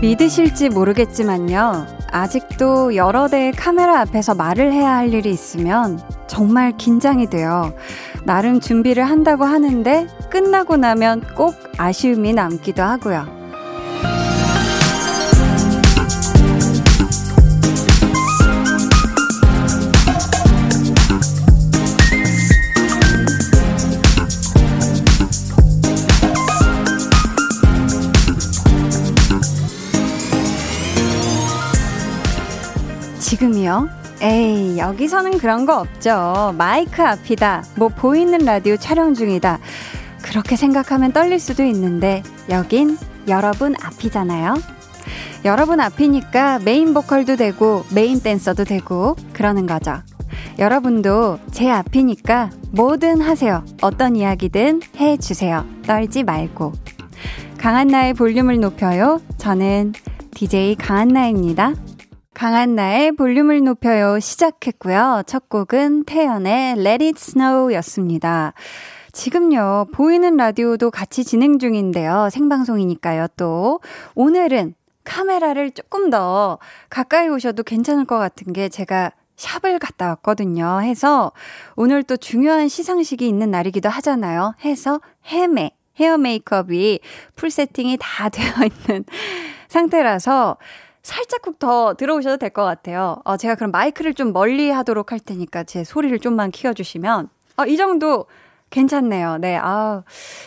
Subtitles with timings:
[0.00, 1.86] 믿으실지 모르겠지만요.
[2.12, 7.72] 아직도 여러 대의 카메라 앞에서 말을 해야 할 일이 있으면 정말 긴장이 돼요.
[8.24, 13.35] 나름 준비를 한다고 하는데 끝나고 나면 꼭 아쉬움이 남기도 하고요.
[33.66, 33.88] 지금이요?
[34.22, 36.54] 에이, 여기서는 그런 거 없죠.
[36.56, 37.64] 마이크 앞이다.
[37.74, 39.58] 뭐 보이는 라디오 촬영 중이다.
[40.22, 42.96] 그렇게 생각하면 떨릴 수도 있는데, 여긴
[43.28, 44.54] 여러분 앞이잖아요.
[45.44, 49.96] 여러분 앞이니까 메인 보컬도 되고, 메인 댄서도 되고, 그러는 거죠.
[50.58, 53.64] 여러분도 제 앞이니까 뭐든 하세요.
[53.82, 55.66] 어떤 이야기든 해주세요.
[55.86, 56.72] 떨지 말고.
[57.58, 59.20] 강한나의 볼륨을 높여요.
[59.36, 59.92] 저는
[60.34, 61.72] DJ 강한나입니다.
[62.36, 65.22] 강한나의 볼륨을 높여요 시작했고요.
[65.26, 68.52] 첫 곡은 태연의 Let It Snow 였습니다.
[69.12, 72.28] 지금요, 보이는 라디오도 같이 진행 중인데요.
[72.30, 73.80] 생방송이니까요, 또.
[74.14, 76.58] 오늘은 카메라를 조금 더
[76.90, 80.82] 가까이 오셔도 괜찮을 것 같은 게 제가 샵을 갔다 왔거든요.
[80.82, 81.32] 해서
[81.74, 84.52] 오늘 또 중요한 시상식이 있는 날이기도 하잖아요.
[84.62, 85.00] 해서
[85.32, 87.00] 헤메, 헤어 메이크업이
[87.34, 89.06] full 세팅이 다 되어 있는
[89.68, 90.58] 상태라서
[91.06, 93.16] 살짝쿵 더 들어오셔도 될 것 같아요.
[93.24, 97.28] 어, 제가 그럼 마이크를 좀 멀리 하도록 할 테니까 제 소리를 좀만 키워주시면,
[97.58, 98.26] 어, 이 정도
[98.70, 99.38] 괜찮네요.
[99.38, 100.02] 네, 아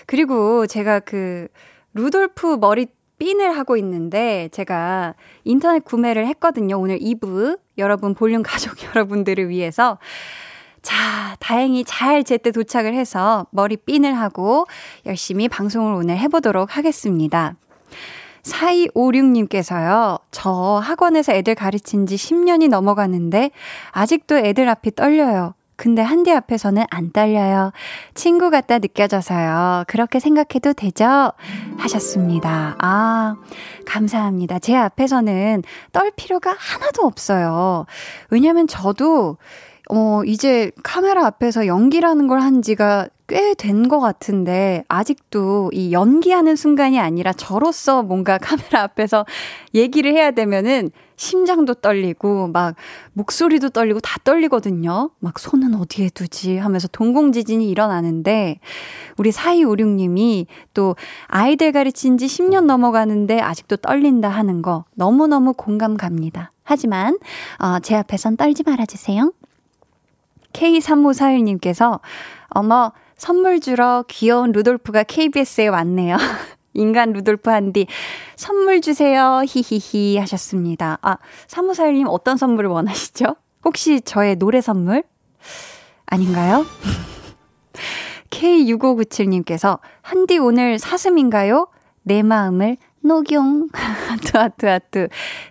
[0.06, 1.48] 그리고 제가 그,
[1.94, 2.88] 루돌프 머리
[3.20, 6.78] 핀을 하고 있는데, 제가 인터넷 구매를 했거든요.
[6.78, 7.58] 오늘 2부.
[7.78, 9.98] 여러분, 볼륨 가족 여러분들을 위해서.
[10.82, 14.66] 자, 다행히 잘 제때 도착을 해서 머리 핀을 하고
[15.06, 17.56] 열심히 방송을 오늘 해보도록 하겠습니다.
[18.44, 20.52] 4256님께서요, 저
[20.84, 23.52] 학원에서 애들 가르친 지 10년이 넘어가는데,
[23.92, 25.54] 아직도 애들 앞이 떨려요.
[25.80, 27.72] 근데 한디 앞에서는 안 떨려요.
[28.14, 29.86] 친구 같다 느껴져서요.
[29.88, 31.32] 그렇게 생각해도 되죠?
[31.78, 32.76] 하셨습니다.
[32.80, 33.38] 아,
[33.86, 34.60] 감사합니다.
[34.60, 35.64] 제 앞에서는
[35.94, 37.86] 떨 필요가 하나도 없어요.
[38.30, 39.38] 왜냐면 저도,
[39.92, 46.56] 어, 이제 카메라 앞에서 연기라는 걸 한 지가 꽤 된 것 같은데 아직도 이 연기하는
[46.56, 49.26] 순간이 아니라 저로서 뭔가 카메라 앞에서
[49.76, 52.76] 얘기를 해야 되면은 심장도 떨리고 막
[53.14, 55.12] 목소리도 떨리고 다 떨리거든요.
[55.20, 58.60] 막 손은 어디에 두지 하면서 동공지진이 일어나는데
[59.18, 60.96] 우리 4256님이 또
[61.28, 66.52] 아이들 가르친 지 10년 넘어가는데 아직도 떨린다 하는 거 너무너무 공감 갑니다.
[66.64, 67.18] 하지만
[67.60, 69.32] 어, 제 앞에선 떨지 말아주세요.
[70.54, 72.00] K3541님께서
[72.50, 76.18] 어머 선물 주러 귀여운 루돌프가 KBS에 왔네요.
[76.74, 77.88] 인간 루돌프 한디
[78.36, 79.42] 선물 주세요.
[79.46, 80.98] 히히히 하셨습니다.
[81.02, 81.18] 아,
[81.48, 83.36] 사무사일님 어떤 선물을 원하시죠?
[83.66, 85.04] 혹시 저의 노래 선물?
[86.06, 86.66] 아닌가요?
[88.30, 91.68] K6597님께서 한디 오늘 사슴인가요?
[92.04, 95.08] 내 마음을 녹용 하트 하트 하트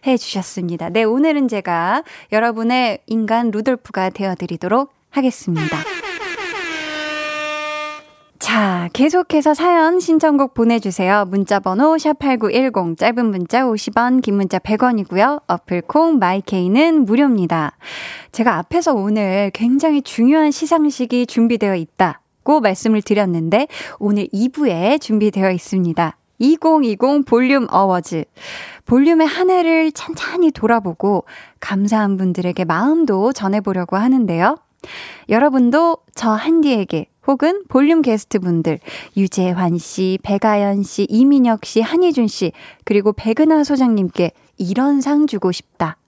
[0.06, 0.90] 해주셨습니다.
[0.90, 5.78] 네 오늘은 제가 여러분의 인간 루돌프가 되어드리도록 하겠습니다.
[8.38, 11.26] 자, 계속해서 사연 신청곡 보내주세요.
[11.26, 15.42] 문자번호 샵8910, 짧은 문자 50원, 긴 문자 100원이고요.
[15.46, 17.76] 어플 콩, my K는 무료입니다.
[18.32, 23.66] 제가 앞에서 오늘 굉장히 중요한 시상식이 준비되어 있다고 말씀을 드렸는데,
[23.98, 26.16] 오늘 2부에 준비되어 있습니다.
[26.38, 28.24] 2020 볼륨 어워즈.
[28.86, 31.24] 볼륨의 한 해를 찬찬히 돌아보고,
[31.60, 34.56] 감사한 분들에게 마음도 전해보려고 하는데요.
[35.28, 38.80] 여러분도 저 한디에게 혹은 볼륨 게스트 분들
[39.16, 42.52] 유재환 씨, 배가연 씨, 이민혁 씨, 한희준 씨
[42.84, 45.98] 그리고 백은하 소장님께 이런 상 주고 싶다.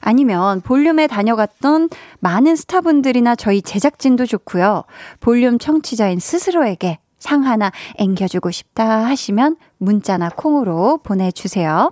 [0.00, 1.88] 아니면 볼륨에 다녀갔던
[2.20, 4.84] 많은 스타분들이나 저희 제작진도 좋고요.
[5.20, 11.90] 볼륨 청취자인 스스로에게 상 하나 앵겨주고 싶다 하시면 문자나 콩으로 보내주세요.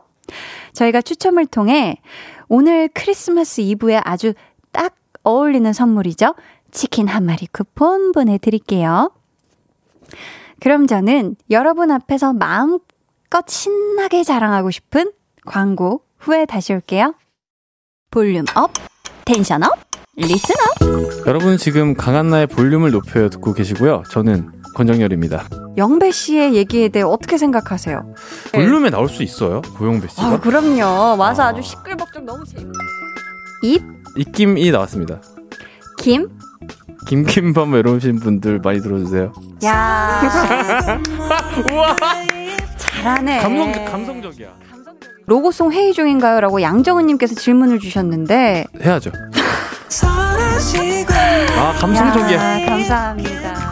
[0.75, 2.03] 저희가 추첨을 통해
[2.49, 4.35] 오늘 크리스마스 이브에 아주
[4.73, 6.35] 딱 어울리는 선물이죠.
[6.71, 9.11] 치킨 한 마리 쿠폰 보내드릴게요.
[10.61, 15.13] 그럼 저는 여러분 앞에서 마음껏 신나게 자랑하고 싶은
[15.47, 17.15] 광고 후에 다시 올게요.
[18.11, 18.71] 볼륨 up,
[19.25, 21.27] 텐션 up, up.
[21.27, 24.03] 여러분 지금 강한나의 볼륨을 높여 듣고 계시고요.
[24.11, 25.45] 저는 권정열입니다.
[25.77, 28.15] 영배 씨의 얘기에 대해 어떻게 생각하세요?
[28.53, 29.63] 볼륨에 나올 수 있어요?
[29.77, 30.27] 고영배 씨가?
[30.27, 31.17] 아, 그럼요.
[31.19, 31.55] 와서 아.
[31.55, 32.67] 주 시끌벅적 너무 재밌.
[33.63, 33.83] 입?
[34.17, 35.21] 입김이 나왔습니다.
[35.99, 36.29] 김?
[37.07, 39.33] 김김밥 이러신 분들 많이 들어주세요.
[39.65, 41.01] 야.
[41.73, 41.97] 우와.
[42.77, 43.39] 잘하네.
[43.41, 44.49] 감성 감성적이야.
[45.27, 46.41] 로고송 회의 중인가요?
[46.41, 48.67] 라고 양정은님께서 질문을 주셨는데.
[48.85, 49.11] 해야죠.
[51.59, 52.63] 아, 감성적이야.
[52.63, 53.72] 야, 감사합니다.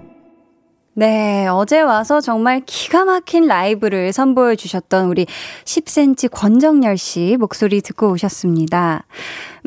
[1.01, 5.25] 네, 어제 와서 정말 기가 막힌 라이브를 선보여 주셨던 우리
[5.65, 9.05] 10cm 권정열 씨 목소리 듣고 오셨습니다.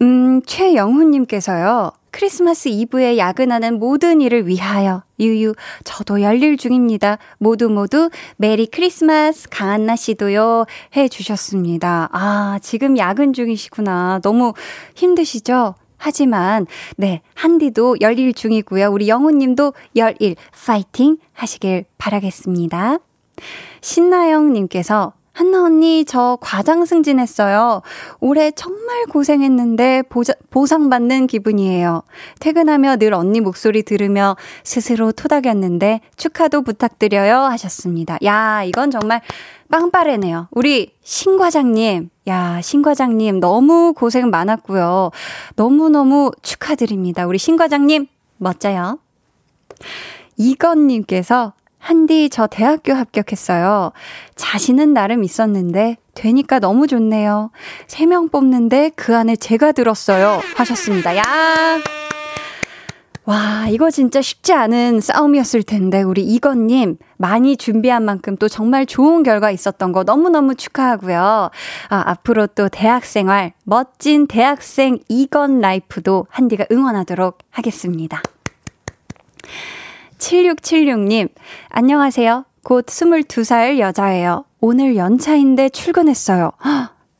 [0.01, 1.91] 음, 최영훈 님께서요.
[2.13, 7.19] 크리스마스 이브에 야근하는 모든 일을 위하여 유유 저도 열일 중입니다.
[7.39, 12.11] 모두 모두 메리 크리스마스 강한나 씨도요 해 주셨습니다.
[12.13, 14.21] 아, 지금 야근 중이시구나.
[14.23, 14.53] 너무
[14.95, 15.75] 힘드시죠?
[16.05, 16.67] 하지만
[16.99, 18.91] 네 한디도 열일 중이고요.
[18.93, 20.37] 우리 영호님도 열일
[20.67, 22.99] 파이팅 하시길 바라겠습니다.
[23.81, 27.83] 신나영 님께서 한나 언니, 저 과장 승진했어요.
[28.21, 32.05] 올해 정말 고생했는데 보자, 보상받는 기분이에요.
[32.39, 38.17] 퇴근하며 늘 언니 목소리 들으며 스스로 토닥였는데 축하도 부탁드려요 하셨습니다.
[38.25, 39.23] 야, 이건 정말
[39.73, 40.47] 빵빠레네요.
[40.53, 45.11] 우리 신 과장님, 야, 신 과장님 너무 고생 많았고요.
[45.57, 47.27] 너무너무 축하드립니다.
[47.27, 49.01] 우리 신 과장님 멋져요.
[50.37, 51.55] 이건님께서
[51.85, 53.93] 한디 저 대학교 합격했어요.
[54.37, 57.51] 자신은 나름 있었는데 되니까 너무 좋네요.
[57.89, 60.41] 세명 뽑는데 그 안에 제가 들었어요.
[60.57, 61.15] 하셨습니다.
[61.19, 61.23] 야!
[63.27, 69.23] 와, 이거 진짜 쉽지 않은 싸움이었을 텐데, 우리 이건님, 많이 준비한 만큼 또 정말 좋은
[69.23, 71.51] 결과 있었던 거 너무너무 축하하고요.
[71.89, 78.23] 아, 앞으로 또 대학생활, 멋진 대학생 이건 라이프도 한디가 응원하도록 하겠습니다.
[80.19, 81.29] 7676님,
[81.69, 82.45] 안녕하세요.
[82.63, 84.45] 곧 22살 여자예요.
[84.61, 86.53] 오늘 연차인데 출근했어요.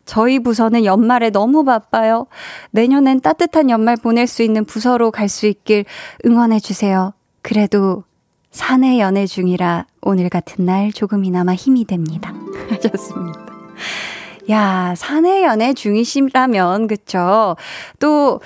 [0.07, 2.27] 저희 부서는 연말에 너무 바빠요.
[2.71, 5.85] 내년엔 따뜻한 연말 보낼 수 있는 부서로 갈 수 있길
[6.25, 7.13] 응원해주세요.
[7.43, 8.05] 그래도
[8.51, 12.33] 사내 연애 중이라 오늘 같은 날 조금이나마 힘이 됩니다.
[12.71, 13.41] 하셨습니다.
[14.51, 17.57] 야, 사내 연애 중이시라면, 그쵸?
[17.99, 18.41] 또,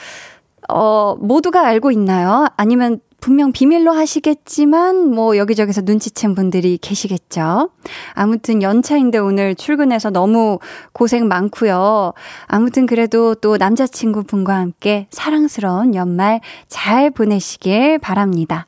[0.68, 2.46] 어, 모두가 알고 있나요?
[2.56, 7.70] 아니면 분명 비밀로 하시겠지만 뭐 여기저기서 눈치챈 분들이 계시겠죠.
[8.12, 10.58] 아무튼 연차인데 오늘 출근해서 너무
[10.92, 12.12] 고생 많고요.
[12.46, 18.66] 아무튼 그래도 또 남자친구 분과 함께 사랑스러운 연말 잘 보내시길 바랍니다.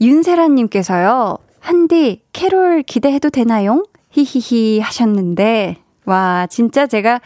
[0.00, 1.38] 윤세라님께서요.
[1.60, 3.84] 한디 캐롤 기대해도 되나요?
[4.10, 7.20] 히히히 하셨는데 와 진짜 제가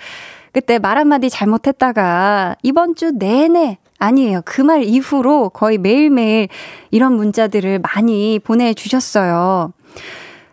[0.52, 4.42] 그때 말 한마디 잘못했다가 이번 주 내내 아니에요.
[4.44, 6.48] 그 말 이후로 거의 매일매일
[6.90, 9.72] 이런 문자들을 많이 보내주셨어요.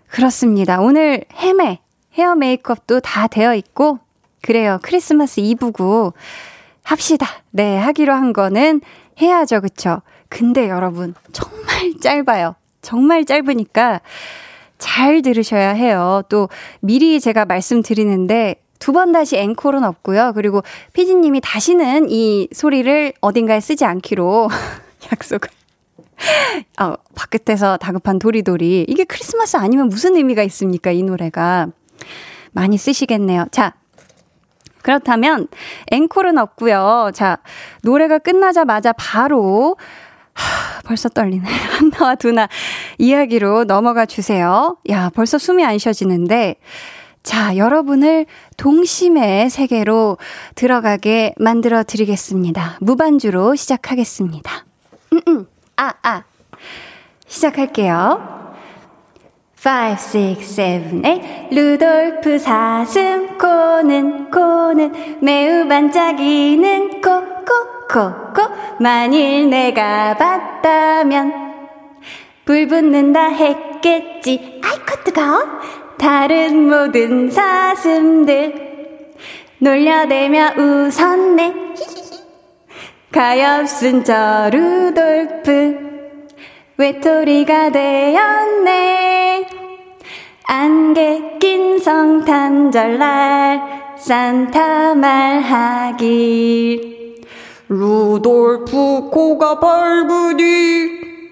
[0.07, 0.79] 그렇습니다.
[0.79, 1.79] 오늘 헤매,
[2.17, 3.99] 헤어 메이크업도 다 되어 있고,
[4.41, 4.79] 그래요.
[4.81, 6.13] 크리스마스 이브고,
[6.83, 7.27] 합시다.
[7.51, 8.81] 네, 하기로 한 거는
[9.21, 9.61] 해야죠.
[9.61, 10.01] 그쵸?
[10.29, 12.55] 근데 여러분, 정말 짧아요.
[12.81, 14.01] 정말 짧으니까
[14.77, 16.21] 잘 들으셔야 해요.
[16.29, 16.49] 또
[16.81, 20.33] 미리 제가 말씀드리는데 두 번 다시 앵콜은 없고요.
[20.35, 20.61] 그리고
[20.93, 24.47] 피디님이 다시는 이 소리를 어딘가에 쓰지 않기로
[25.11, 25.49] 약속을.
[26.79, 28.85] 어, 바깥에서 다급한 도리도리.
[28.87, 30.91] 이게 크리스마스 아니면 무슨 의미가 있습니까?
[30.91, 31.65] 이 노래가.
[32.51, 33.47] 많이 쓰시겠네요.
[33.49, 33.73] 자,
[34.83, 35.47] 그렇다면
[35.91, 37.09] 앵콜은 없고요.
[37.15, 37.39] 자,
[37.81, 39.77] 노래가 끝나자마자 바로
[40.35, 41.49] 하, 벌써 떨리네.
[41.79, 42.47] 한나와 두나
[42.99, 44.77] 이야기로 넘어가 주세요.
[44.91, 46.57] 야, 벌써 숨이 안 쉬어지는데
[47.25, 50.17] 자, 여러분을 동심의 세계로
[50.53, 52.77] 들어가게 만들어 드리겠습니다.
[52.81, 54.65] 무반주로 시작하겠습니다.
[55.13, 55.47] 음, 음.
[55.75, 56.23] 아, 아.
[57.27, 58.53] 시작할게요.
[59.57, 59.69] 5,
[60.39, 70.15] 6, 7, 8 루돌프 사슴 코는 코는 매우 반짝이는 코 코 코 코 만일 내가
[70.17, 71.33] 봤다면
[72.45, 75.39] 불 붙는다 했겠지 아이코 뜨거워
[75.97, 78.65] 다른 모든 사슴들.
[79.59, 81.53] 놀려대며 웃었네.
[83.11, 85.85] 가엾은 저 루돌프.
[86.77, 89.47] 외톨이가 되었네.
[90.43, 93.61] 안개 낀 성탄절날
[93.97, 96.15] 산타 말하길.
[97.69, 100.89] 루돌프 코가 밝으니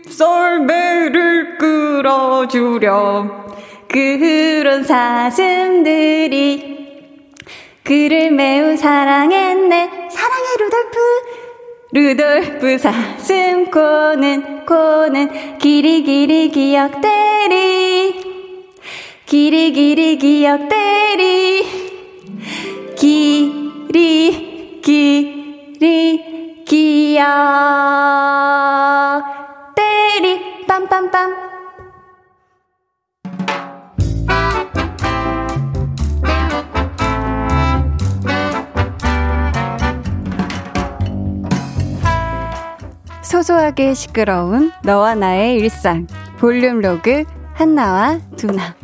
[0.10, 3.43] 썰매를 끌어주렴
[3.94, 6.74] 그런 사슴들이
[7.84, 10.10] 그를 매우 사랑했네.
[10.10, 10.98] 사랑해, 루돌프.
[11.92, 18.16] 루돌프 사슴 코는 코는 길이 길이 기억대리
[19.28, 21.64] 길이 길이 기억대리
[22.96, 27.24] 길이 길이 기억
[29.76, 31.53] 때리 빰빰빰
[43.34, 46.06] 소소하게 시끄러운 너와 나의 일상
[46.38, 47.24] 볼륨 로그
[47.54, 48.76] 한나와 두나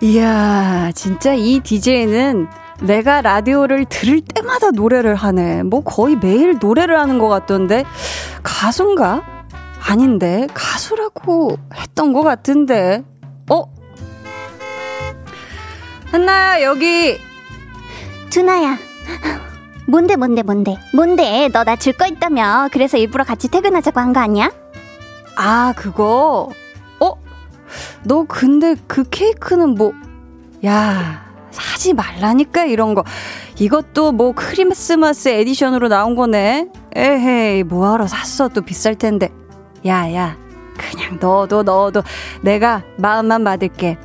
[0.00, 2.46] 이야, 진짜 이 DJ는
[2.80, 5.64] 내가 라디오를 들을 때마다 노래를 하네.
[5.64, 7.84] 뭐 거의 매일 노래를 하는 것 같던데.
[8.42, 9.22] 가수인가?
[9.86, 10.46] 아닌데.
[10.54, 13.04] 가수라고 했던 것 같은데.
[13.48, 13.64] 어?
[16.10, 17.18] 한나야, 여기.
[18.30, 18.78] 두나야.
[19.86, 20.76] 뭔데, 뭔데, 뭔데?
[20.94, 21.48] 뭔데?
[21.52, 22.68] 너 나 줄 거 있다며.
[22.72, 24.50] 그래서 일부러 같이 퇴근하자고 한 거 아니야?
[25.36, 26.50] 아, 그거?
[28.02, 29.92] 너 근데 그 케이크는 뭐,
[30.64, 33.04] 야, 사지 말라니까, 이런 거.
[33.58, 36.68] 이것도 뭐 크리스마스 에디션으로 나온 거네.
[36.96, 38.48] 에헤이, 뭐하러 샀어?
[38.48, 39.28] 또 비쌀 텐데.
[39.86, 40.36] 야, 야,
[40.78, 42.02] 그냥 넣어둬 넣어둬
[42.40, 43.98] 내가 마음만 받을게.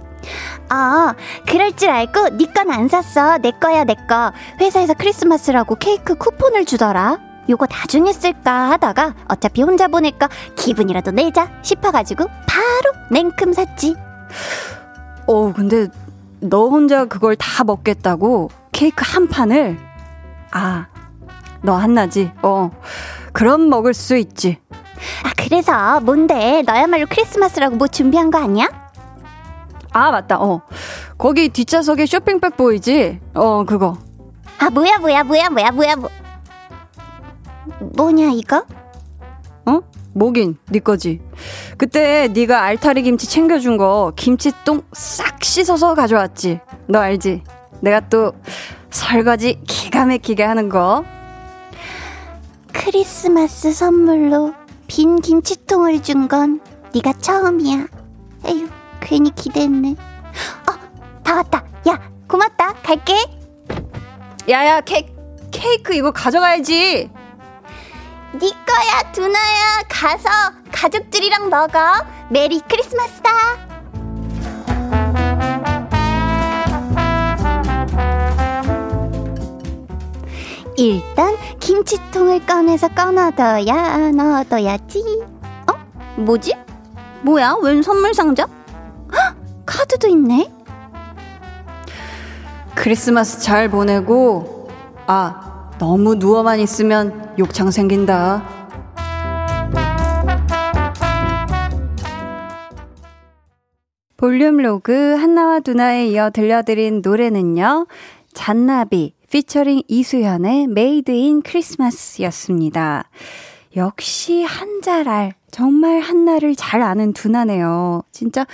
[0.69, 1.13] 아,
[1.47, 3.37] 그럴 줄 알고 네 건 안 샀어.
[3.37, 4.31] 내 거야, 내 거.
[4.59, 7.19] 회사에서 크리스마스라고 케이크 쿠폰을 주더라.
[7.49, 13.95] 요거 나중에 쓸까 하다가 어차피 혼자 보낼까 기분이라도 내자 싶어가지고 바로 냉큼 샀지.
[15.27, 15.87] 어, 근데
[16.39, 19.77] 너 혼자 그걸 다 먹겠다고 케이크 한 판을?
[20.51, 20.87] 아,
[21.61, 22.31] 너 한나지?
[22.41, 22.71] 어,
[23.33, 24.57] 그럼 먹을 수 있지.
[25.23, 26.63] 아, 그래서 뭔데?
[26.65, 28.67] 너야말로 크리스마스라고 뭐 준비한 거 아니야?
[29.91, 30.39] 아, 맞다.
[30.39, 30.61] 어.
[31.17, 33.19] 거기 뒷좌석에 쇼핑백 보이지?
[33.33, 33.97] 어, 그거.
[34.57, 36.09] 아, 뭐야, 뭐야, 뭐야, 뭐야, 뭐야, 뭐.
[37.95, 38.65] 뭐냐 이거?
[39.65, 39.79] 어?
[40.13, 41.21] 뭐긴 네 거지.
[41.77, 46.59] 그때 네가 알타리 김치 챙겨준 거 김치똥 싹 씻어서 가져왔지.
[46.87, 47.43] 너 알지?
[47.81, 48.33] 내가 또
[48.89, 51.03] 설거지 기가 막히게 하는 거.
[52.73, 54.53] 크리스마스 선물로
[54.93, 56.61] 빈 김치통을 준 건
[56.93, 57.87] 네가 처음이야.
[58.45, 58.69] 에휴,
[59.01, 59.95] 괜히 기대했네.
[60.69, 61.63] 어, 다 왔다.
[61.89, 62.73] 야, 고맙다.
[62.83, 63.15] 갈게.
[64.47, 65.11] 야야, 케
[65.49, 67.09] 케이크 이거 가져가야지.
[68.33, 69.81] 네 거야, 두나야.
[69.89, 70.29] 가서
[70.71, 71.79] 가족들이랑 먹어.
[72.29, 73.31] 메리 크리스마스다.
[80.75, 85.03] 일단 김치통을 꺼내서 꺼놔둬야 넣어둬야지.
[85.69, 86.21] 어?
[86.21, 86.55] 뭐지?
[87.21, 87.57] 뭐야?
[87.61, 88.47] 웬 선물 상자?
[89.13, 90.51] 헉, 카드도 있네.
[92.75, 94.67] 크리스마스 잘 보내고
[95.05, 98.43] 아 너무 누워만 있으면 욕창 생긴다.
[104.17, 107.87] 볼륨 로그 한나와 두나에 이어 들려드린 노래는요.
[108.33, 113.09] 잔나비 피처링 이수현의 Made In Christmas였습니다.
[113.75, 118.01] 역시 한자랄 정말 한나를 잘 아는 두나네요.
[118.11, 118.45] 진짜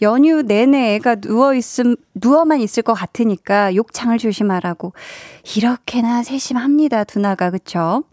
[0.00, 4.92] 연휴 내내 애가 누워있음, 누워만 있을 것 같으니까 욕창을 조심하라고.
[5.56, 8.04] 이렇게나 세심합니다, 두나가, 그쵸?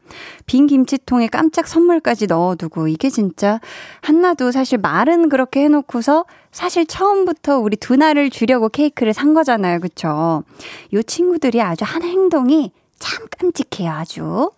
[0.45, 3.61] 빈 김치통에 깜짝 선물까지 넣어두고, 이게 진짜,
[4.01, 10.43] 한나도 사실 말은 그렇게 해놓고서, 사실 처음부터 우리 두나를 주려고 케이크를 산 거잖아요, 그쵸?
[10.93, 12.71] 요 친구들이 아주 한 행동이
[13.03, 14.51] 참 깜찍해요, 아주.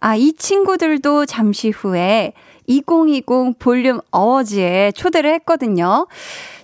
[0.00, 2.32] 아, 이 친구들도 잠시 후에
[2.66, 6.08] 2020 볼륨 어워즈에 초대를 했거든요.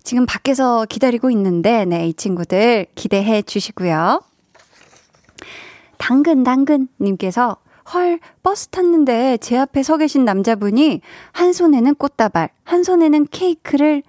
[0.02, 4.20] 지금 밖에서 기다리고 있는데, 네, 이 친구들 기대해 주시고요.
[5.96, 7.56] 당근, 당근님께서
[7.94, 14.02] 헐, 버스 탔는데 제 앞에 서 계신 남자분이 한 손에는 꽃다발, 한 손에는 케이크를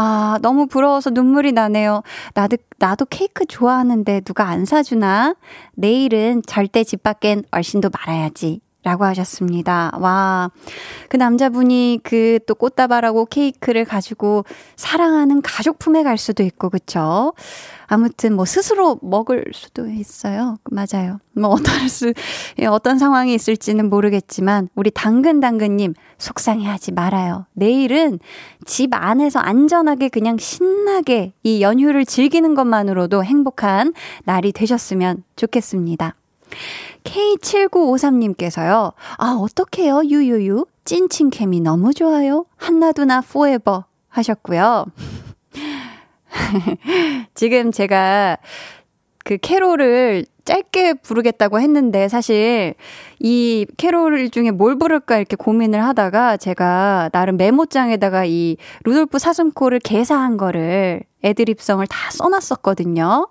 [0.00, 2.04] 아, 너무 부러워서 눈물이 나네요.
[2.34, 5.34] 나도, 나도 케이크 좋아하는데 누가 안 사주나?
[5.74, 8.60] 내일은 절대 집 밖엔 얼씬도 말아야지.
[8.88, 9.92] 라고 하셨습니다.
[10.00, 10.50] 와.
[11.10, 14.44] 그 남자분이 그 또 꽃다발하고 케이크를 가지고
[14.76, 17.34] 사랑하는 가족 품에 갈 수도 있고, 그쵸?
[17.86, 20.56] 아무튼 뭐 스스로 먹을 수도 있어요.
[20.70, 21.18] 맞아요.
[21.32, 22.12] 뭐 어떤 수,
[22.58, 27.46] 예, 어떤 상황이 있을지는 모르겠지만, 우리 당근당근님, 속상해 하지 말아요.
[27.52, 28.18] 내일은
[28.64, 33.92] 집 안에서 안전하게 그냥 신나게 이 연휴를 즐기는 것만으로도 행복한
[34.24, 36.14] 날이 되셨으면 좋겠습니다.
[37.08, 38.92] K7953님께서요.
[39.16, 40.66] 아, 어떡해요, 유유유.
[40.84, 42.46] 찐친 케미 너무 좋아요.
[42.56, 44.86] 한나두나 포에버 하셨고요.
[47.34, 48.38] 지금 제가
[49.24, 52.74] 그 캐롤을 짧게 부르겠다고 했는데 사실
[53.18, 60.38] 이 캐롤 중에 뭘 부를까 이렇게 고민을 하다가 제가 나름 메모장에다가 이 루돌프 사슴코를 개사한
[60.38, 63.28] 거를 애드립성을 다 써놨었거든요.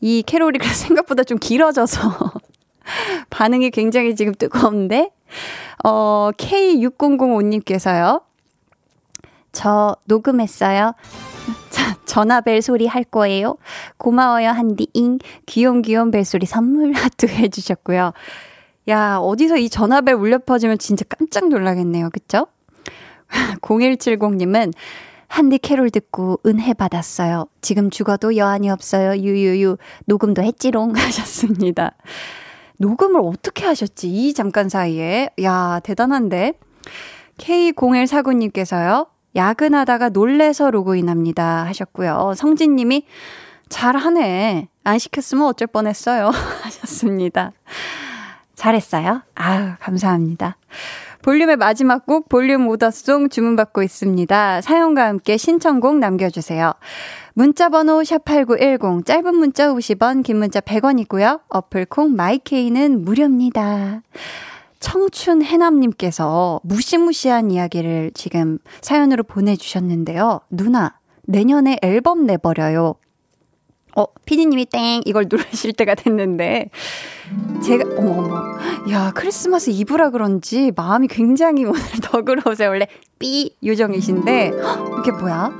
[0.00, 2.32] 이 캐롤이 생각보다 좀 길어져서
[3.30, 5.10] 반응이 굉장히 지금 뜨거운데
[5.84, 8.22] 어 K6005님께서요.
[9.52, 10.94] 저 녹음했어요.
[12.06, 13.56] 전화벨 소리 할 거예요.
[13.96, 15.18] 고마워요, 한디잉.
[15.46, 18.12] 귀염귀염 벨소리 선물 하트 해주셨고요.
[18.88, 22.10] 야, 어디서 이 전화벨 울려 퍼지면 진짜 깜짝 놀라겠네요.
[22.10, 22.46] 그쵸?
[23.60, 24.72] 0170님은
[25.28, 27.46] 한디 캐롤 듣고 은혜 받았어요.
[27.60, 29.14] 지금 죽어도 여한이 없어요.
[29.16, 29.76] 유유유.
[30.06, 31.92] 녹음도 했지롱 하셨습니다.
[32.80, 34.08] 녹음을 어떻게 하셨지?
[34.08, 35.28] 이 잠깐 사이에.
[35.42, 36.54] 야, 대단한데.
[37.36, 39.08] K0149님께서요.
[39.36, 41.66] 야근하다가 놀래서 로그인합니다.
[41.66, 42.32] 하셨고요.
[42.34, 43.04] 성진님이
[43.68, 44.68] 잘하네.
[44.84, 46.30] 안 시켰으면 어쩔 뻔했어요.
[46.64, 47.52] 하셨습니다.
[48.54, 49.22] 잘했어요.
[49.34, 50.56] 아유, 감사합니다.
[51.22, 54.62] 볼륨의 마지막 곡 볼륨 오더송 주문받고 있습니다.
[54.62, 56.72] 사연과 함께 신청곡 남겨주세요.
[57.34, 61.40] 문자 번호 샵8910 짧은 문자 50원 긴 문자 100원이고요.
[61.48, 64.02] 어플 콩 마이케이는 무료입니다.
[64.80, 70.40] 청춘 해남님께서 무시무시한 이야기를 지금 사연으로 보내주셨는데요.
[70.50, 72.94] 누나, 내년에 앨범 내버려요.
[73.96, 75.02] 어, 피디님이 땡!
[75.04, 76.70] 이걸 누르실 때가 됐는데,
[77.62, 78.92] 제가, 어머, 어머.
[78.92, 82.68] 야, 크리스마스 이브라 그런지 마음이 굉장히 오늘 더그러우세요.
[82.70, 82.86] 원래
[83.18, 84.52] 삐 요정이신데,
[85.00, 85.52] 이게 뭐야?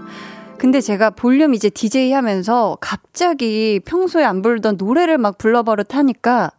[0.61, 6.51] 근데 제가 볼륨 이제 DJ 하면서 갑자기 평소에 안 부르던 노래를 막 불러버릇 하니까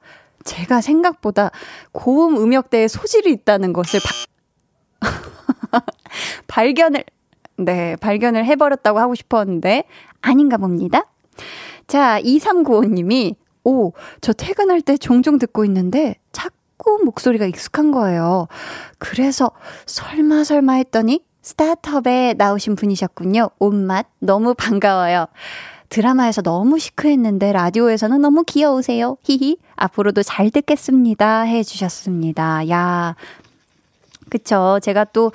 [0.43, 1.51] 제가 생각보다
[1.91, 3.99] 고음 음역대에 소질이 있다는 것을
[4.99, 5.81] 바,
[6.47, 7.03] 발견을,
[7.57, 9.83] 네, 발견을 해버렸다고 하고 싶었는데,
[10.21, 11.05] 아닌가 봅니다.
[11.85, 18.47] 자, 2395님이, 오, 저 퇴근할 때 종종 듣고 있는데, 자꾸 목소리가 익숙한 거예요.
[18.97, 19.51] 그래서,
[19.85, 23.49] 설마 설마 했더니, 스타트업에 나오신 분이셨군요.
[23.59, 25.25] 온맛 너무 반가워요.
[25.89, 29.17] 드라마에서 너무 시크했는데 라디오에서는 너무 귀여우세요.
[29.23, 29.57] 히히.
[29.75, 31.41] 앞으로도 잘 듣겠습니다.
[31.41, 32.69] 해 주셨습니다.
[32.69, 33.15] 야.
[34.29, 34.79] 그쵸.
[34.81, 35.31] 제가 또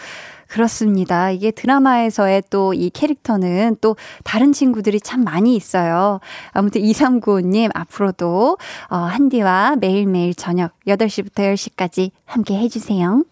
[0.49, 1.31] 그렇습니다.
[1.31, 6.21] 이게 드라마에서의 또 이 캐릭터는 또 다른 친구들이 참 많이 있어요.
[6.53, 8.57] 아무튼 2395님 앞으로도
[8.89, 13.25] 어, 한디와 매일매일 저녁 8시부터 10시까지 함께 해주세요.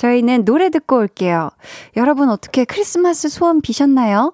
[0.00, 1.50] 저희는 노래 듣고 올게요.
[1.94, 4.32] 여러분 어떻게 크리스마스 소원 비셨나요?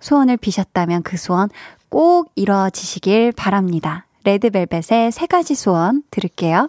[0.00, 1.48] 소원을 비셨다면 그 소원
[1.88, 4.04] 꼭 이루어지시길 바랍니다.
[4.24, 6.68] 레드벨벳의 세 가지 소원 들을게요.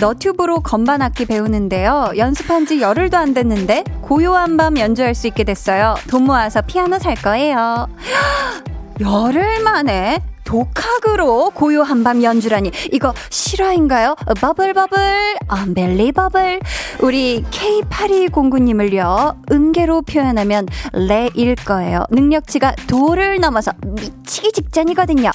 [0.00, 2.12] 너튜브로 건반 악기 배우는데요.
[2.16, 5.94] 연습한 지 열흘도 안 됐는데 고요한 밤 연주할 수 있게 됐어요.
[6.08, 7.88] 돈 모아서 피아노 살 거예요.
[9.00, 10.20] 열흘 만에
[10.54, 12.70] 독학으로 고요한 밤 연주라니.
[12.92, 14.14] 이거 실화인가요?
[14.40, 16.60] 버블버블 언벨리버블.
[17.00, 22.04] 우리 K8209님을요 은계로 표현하면 레일 거예요.
[22.10, 25.32] 능력치가 도를 넘어서 미치기 직전이거든요.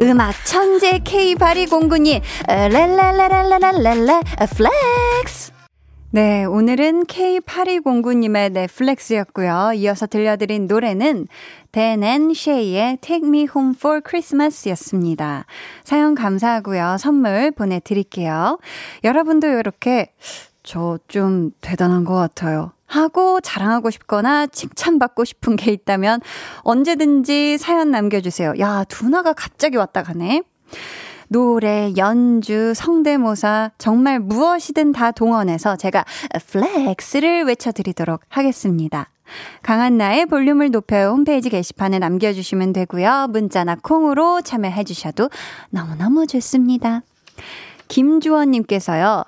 [0.00, 4.22] 음악 천재 K8209님 렐렐렐렐렐렐렐
[4.56, 5.57] flex
[6.10, 9.72] 네, 오늘은 K8209님의 flex였고요.
[9.74, 11.28] 이어서 들려드린 노래는
[11.70, 15.44] Dan and Shay의 Take Me Home for Christmas 였습니다.
[15.84, 16.96] 사연 감사하고요.
[16.98, 18.58] 선물 보내드릴게요.
[19.04, 20.12] 여러분도 이렇게
[20.62, 22.72] 저 좀 대단한 것 같아요.
[22.86, 26.20] 하고 자랑하고 싶거나 칭찬받고 싶은 게 있다면
[26.62, 28.54] 언제든지 사연 남겨주세요.
[28.60, 30.42] 야, 두나가 갑자기 왔다 가네.
[31.28, 36.04] 노래, 연주, 성대모사, 정말 무엇이든 다 동원해서 제가
[36.46, 39.10] flex를 외쳐드리도록 하겠습니다.
[39.62, 43.28] 강한나의 볼륨을 높여요 홈페이지 게시판에 남겨주시면 되고요.
[43.30, 45.28] 문자나 콩으로 참여해주셔도
[45.70, 47.02] 너무너무 좋습니다.
[47.88, 49.24] 김주원님께서요.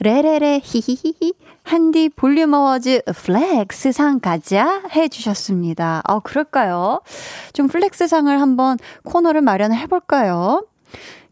[0.00, 6.02] 레레레 히히히히 한디 볼륨 Awards flex 상 가자 해주셨습니다.
[6.08, 7.00] 어, 그럴까요?
[7.52, 10.62] 좀 flex 상을 한번 코너를 마련해 볼까요?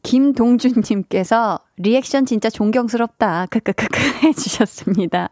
[0.03, 3.47] 김동준님께서 리액션 진짜 존경스럽다.
[3.51, 5.31] 크크크크 해주셨습니다.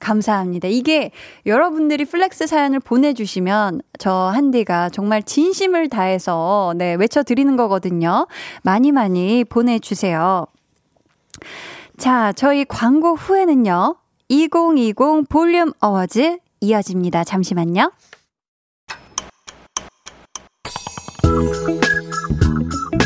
[0.00, 0.68] 감사합니다.
[0.68, 1.10] 이게
[1.44, 8.26] 여러분들이 flex 사연을 보내주시면 저 한디가 정말 진심을 다해서 네, 외쳐드리는 거거든요.
[8.62, 10.46] 많이 많이 보내주세요.
[11.96, 13.96] 자, 저희 광고 후에는요.
[14.28, 17.24] 2020 볼륨 어워즈 이어집니다.
[17.24, 17.92] 잠시만요.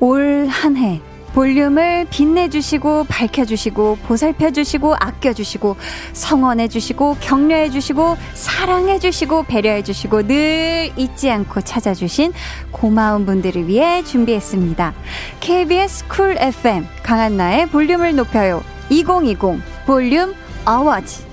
[0.00, 1.00] 올 한 해
[1.34, 5.76] 볼륨을 빛내주시고 밝혀주시고 보살펴주시고 아껴주시고
[6.12, 12.32] 성원해주시고 격려해주시고 사랑해주시고 배려해주시고 늘 잊지 않고 찾아주신
[12.72, 14.94] 고마운 분들을 위해 준비했습니다.
[15.40, 19.38] KBS Cool FM 강한나의 볼륨을 높여요 2020
[19.86, 20.34] 볼륨
[20.64, 21.27] 어워즈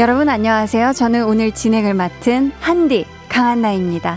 [0.00, 0.94] 여러분 안녕하세요.
[0.94, 4.16] 저는 오늘 진행을 맡은 한디 강한나입니다.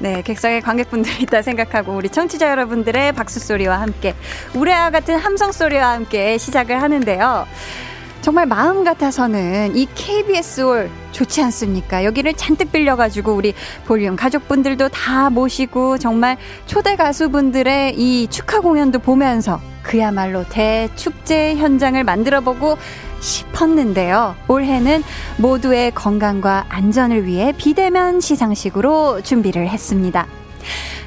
[0.00, 4.14] 네, 객석에 관객분들이 있다 생각하고 우리 청취자 여러분들의 박수 소리와 함께
[4.54, 7.46] 우레와 같은 함성 소리와 함께 시작을 하는데요.
[8.20, 12.04] 정말 마음 같아서는 이 KBS 올 좋지 않습니까?
[12.04, 13.54] 여기를 잔뜩 빌려가지고 우리
[13.86, 22.76] 볼륨 가족분들도 다 모시고 정말 초대 가수분들의 이 축하 공연도 보면서 그야말로 대축제 현장을 만들어보고
[23.20, 24.36] 싶었는데요.
[24.48, 25.02] 올해는
[25.38, 30.26] 모두의 건강과 안전을 위해 비대면 시상식으로 준비를 했습니다.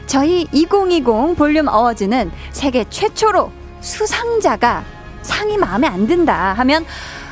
[0.05, 4.83] 저희 2020 볼륨 어워즈는 세계 최초로 수상자가
[5.21, 6.85] 상이 마음에 안 든다 하면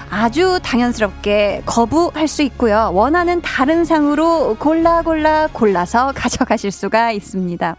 [0.10, 2.92] 아주 당연스럽게 거부할 수 있고요.
[2.94, 7.76] 원하는 다른 상으로 골라 골라 골라서 가져가실 수가 있습니다.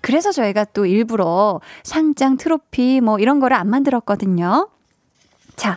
[0.00, 4.68] 그래서 저희가 또 일부러 상장 트로피 뭐 이런 거를 안 만들었거든요.
[5.58, 5.76] 자,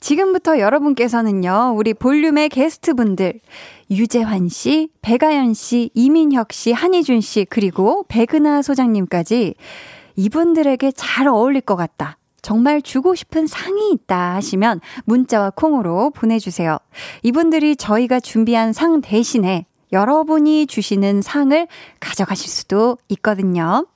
[0.00, 3.40] 지금부터 여러분께서는요, 우리 볼륨의 게스트분들,
[3.90, 9.54] 유재환 씨, 배가연 씨, 이민혁 씨, 한희준 씨, 그리고 백은하 소장님까지
[10.16, 12.16] 이분들에게 잘 어울릴 것 같다.
[12.40, 16.78] 정말 주고 싶은 상이 있다 하시면 문자와 콩으로 보내주세요.
[17.22, 21.66] 이분들이 저희가 준비한 상 대신에 여러분이 주시는 상을
[22.00, 23.86] 가져가실 수도 있거든요.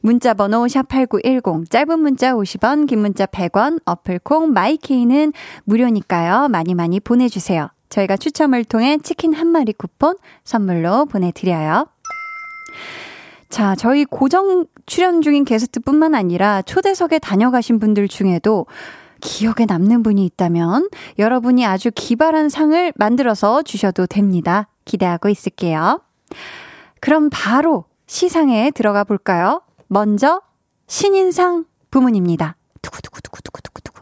[0.00, 5.32] 문자 번호 샵8910 짧은 문자 50원 긴 문자 100원 어플콩 마이케이는
[5.64, 6.48] 무료니까요.
[6.48, 7.68] 많이 많이 보내주세요.
[7.88, 11.86] 저희가 추첨을 통해 치킨 한 마리 쿠폰 선물로 보내드려요.
[13.48, 18.66] 자, 저희 고정 출연 중인 게스트뿐만 아니라 초대석에 다녀가신 분들 중에도
[19.20, 24.68] 기억에 남는 분이 있다면 여러분이 아주 기발한 상을 만들어서 주셔도 됩니다.
[24.84, 26.00] 기대하고 있을게요.
[27.00, 29.62] 그럼 바로 시상에 들어가 볼까요?
[29.86, 30.42] 먼저
[30.88, 32.56] 신인상 부문입니다.
[32.82, 34.00] 두구두구두구두구두구.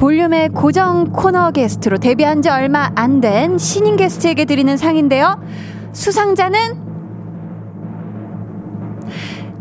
[0.00, 5.46] 볼륨의 고정 코너 게스트로 데뷔한 지 얼마 안 된 신인 게스트에게 드리는 상인데요.
[5.92, 6.82] 수상자는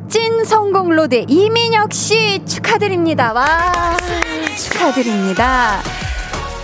[0.07, 3.33] 찐 성공 road 이민혁 씨 축하드립니다.
[3.33, 3.47] 와,
[4.57, 5.81] 축하드립니다.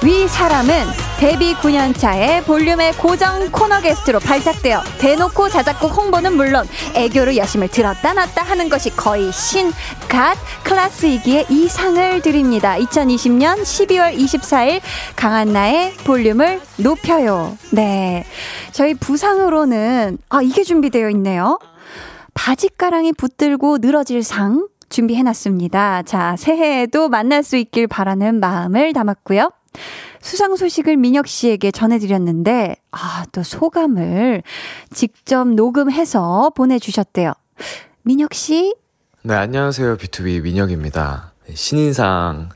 [0.05, 7.67] 위 사람은 데뷔 9년차에 볼륨의 고정 코너 게스트로 발탁되어 대놓고 자작곡 홍보는 물론 애교로 여심을
[7.67, 12.77] 들었다 놨다 하는 것이 거의 신갓 클래스이기에 이 상을 드립니다.
[12.77, 14.79] 2020년 12월 24일
[15.17, 17.57] 강한나의 볼륨을 높여요.
[17.73, 18.23] 네.
[18.71, 21.59] 저희 부상으로는 아 이게 준비되어 있네요.
[22.33, 26.03] 바지가랑이 붙들고 늘어질 상 준비해놨습니다.
[26.03, 29.51] 자, 새해에도 만날 수 있길 바라는 마음을 담았고요.
[30.21, 34.43] 수상 소식을 민혁 씨에게 전해드렸는데, 아, 또 소감을
[34.93, 37.33] 직접 녹음해서 보내주셨대요.
[38.03, 38.75] 민혁 씨?
[39.23, 39.97] 네, 안녕하세요.
[39.97, 41.33] B2B 민혁입니다.
[41.47, 42.49] 네, 신인상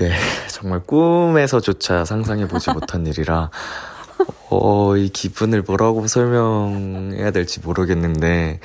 [0.00, 0.12] 예,
[0.48, 3.50] 정말 꿈에서조차 상상해보지 못한 일이라,
[4.50, 8.60] 어, 이 기분을 뭐라고 설명해야 될지 모르겠는데,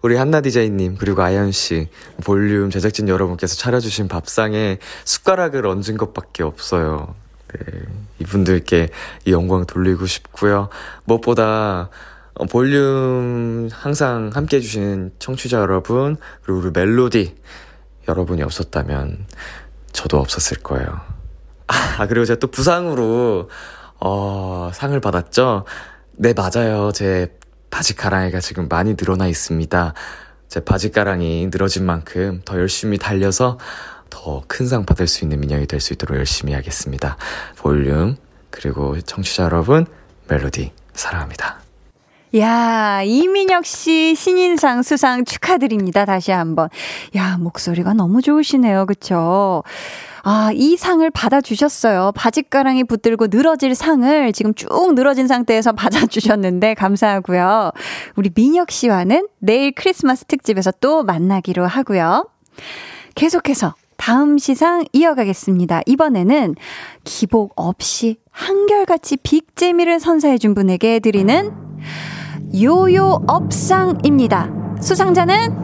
[0.00, 1.88] 우리 한나 디자이님, 그리고 아연 씨,
[2.24, 7.14] 볼륨 제작진 여러분께서 차려주신 밥상에 숟가락을 얹은 것밖에 없어요.
[7.52, 7.82] 네,
[8.18, 8.88] 이분들께
[9.26, 10.68] 이 영광 돌리고 싶고요.
[11.04, 11.90] 무엇보다,
[12.34, 17.36] 어, 볼륨 항상 함께 해주신 청취자 여러분, 그리고 우리 멜로디
[18.08, 19.26] 여러분이 없었다면
[19.92, 21.00] 저도 없었을 거예요.
[21.66, 23.50] 아, 그리고 제가 또 부상으로,
[24.00, 25.64] 어, 상을 받았죠?
[26.12, 26.90] 네, 맞아요.
[26.92, 27.36] 제
[27.70, 29.94] 바지 가랑이가 지금 많이 늘어나 있습니다.
[30.48, 33.58] 제 바지 가랑이 늘어진 만큼 더 열심히 달려서
[34.12, 37.16] 더 큰 상 받을 수 있는 민영이 될 수 있도록 열심히 하겠습니다.
[37.56, 38.16] 볼륨,
[38.50, 39.86] 그리고 청취자 여러분,
[40.28, 41.60] 멜로디, 사랑합니다.
[42.36, 46.04] 야, 이민혁 씨 신인상 수상 축하드립니다.
[46.04, 46.68] 다시 한번.
[47.16, 48.86] 야, 목소리가 너무 좋으시네요.
[48.86, 49.62] 그쵸?
[50.22, 52.12] 아, 이 상을 받아주셨어요.
[52.14, 57.72] 바짓가랑이 붙들고 늘어질 상을 지금 쭉 늘어진 상태에서 받아주셨는데 감사하고요.
[58.16, 62.28] 우리 민혁 씨와는 내일 크리스마스 특집에서 또 만나기로 하고요.
[63.14, 65.82] 계속해서 다음 시상 이어가겠습니다.
[65.86, 66.56] 이번에는
[67.04, 71.52] 기복 없이 한결같이 big재미를 선사해준 분에게 드리는
[72.60, 74.50] 요요 없상입니다.
[74.80, 75.54] 수상자는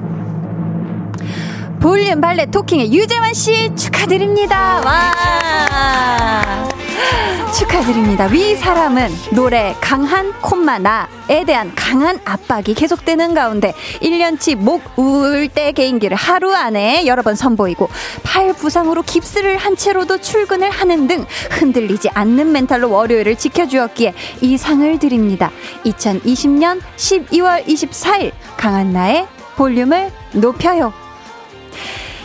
[1.81, 4.83] 볼륨 발레 talking의 유재환 씨 축하드립니다.
[4.85, 6.69] 와.
[7.57, 8.27] 축하드립니다.
[8.27, 15.73] 위 사람은 노래 강한 콤마 나에 대한 강한 압박이 계속되는 가운데 1년치 목 우울 때
[15.73, 17.89] 개인기를 하루 안에 여러 번 선보이고
[18.23, 24.99] 팔 부상으로 깁스를 한 채로도 출근을 하는 등 흔들리지 않는 멘탈로 월요일을 지켜주었기에 이 상을
[24.99, 25.51] 드립니다.
[25.85, 30.93] 2020년 12월 24일 강한 나의 볼륨을 높여요.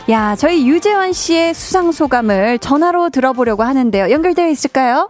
[0.09, 4.11] 야, 저희 유재환 씨의 수상 소감을 전화로 들어보려고 하는데요.
[4.11, 5.07] 연결되어 있을까요?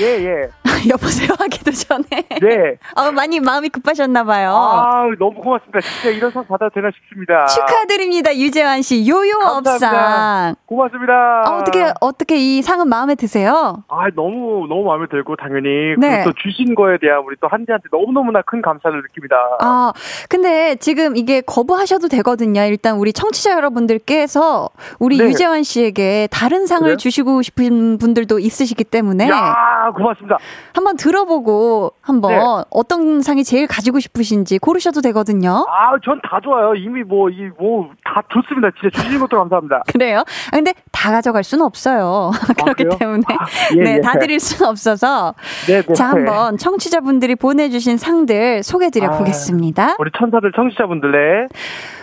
[0.00, 0.48] 예, 예.
[0.90, 2.04] 여보세요 하기도 전에.
[2.40, 2.76] 네.
[2.96, 4.50] 어, 많이 마음이 급하셨나봐요.
[4.50, 5.80] 아, 너무 고맙습니다.
[5.80, 7.46] 진짜 이런 상 받아도 되나 싶습니다.
[7.46, 9.08] 축하드립니다, 유재환 씨.
[9.08, 10.54] 요요 업상.
[10.66, 11.12] 고맙습니다.
[11.46, 13.84] 아, 어떻게, 어떻게 이 상은 마음에 드세요?
[13.88, 15.94] 아, 너무, 너무 마음에 들고, 당연히.
[15.98, 16.24] 네.
[16.24, 19.36] 또 주신 거에 대한 우리 또 한지한테 너무너무나 큰 감사를 느낍니다.
[19.60, 19.92] 아,
[20.28, 22.62] 근데 지금 이게 거부하셔도 되거든요.
[22.62, 24.68] 일단 우리 청취자 여러분들께서
[24.98, 25.24] 우리 네.
[25.24, 26.96] 유재환 씨에게 다른 상을 그래요?
[26.96, 29.28] 주시고 싶은 분들도 있으시기 때문에.
[29.28, 30.38] 야 고맙습니다.
[30.74, 32.64] 한번 들어보고 한번 네.
[32.70, 35.66] 어떤 상이 제일 가지고 싶으신지 고르셔도 되거든요.
[35.68, 36.74] 아, 전 다 좋아요.
[36.74, 38.70] 이미 뭐, 이, 뭐, 다 좋습니다.
[38.80, 39.82] 진짜 주신 것도 감사합니다.
[39.92, 40.20] 그래요?
[40.20, 42.30] 아, 근데 다 가져갈 수는 없어요.
[42.62, 42.96] 그렇기 그래요?
[42.98, 44.00] 때문에 아, 예, 네, 예.
[44.00, 45.34] 다 드릴 수는 없어서
[45.66, 45.94] 네, 네.
[45.94, 49.18] 자 한번 청취자분들이 보내 주신 상들 소개 드려 아.
[49.18, 49.96] 보겠습니다.
[49.98, 51.48] 우리 천사들, 청취자분들, 네.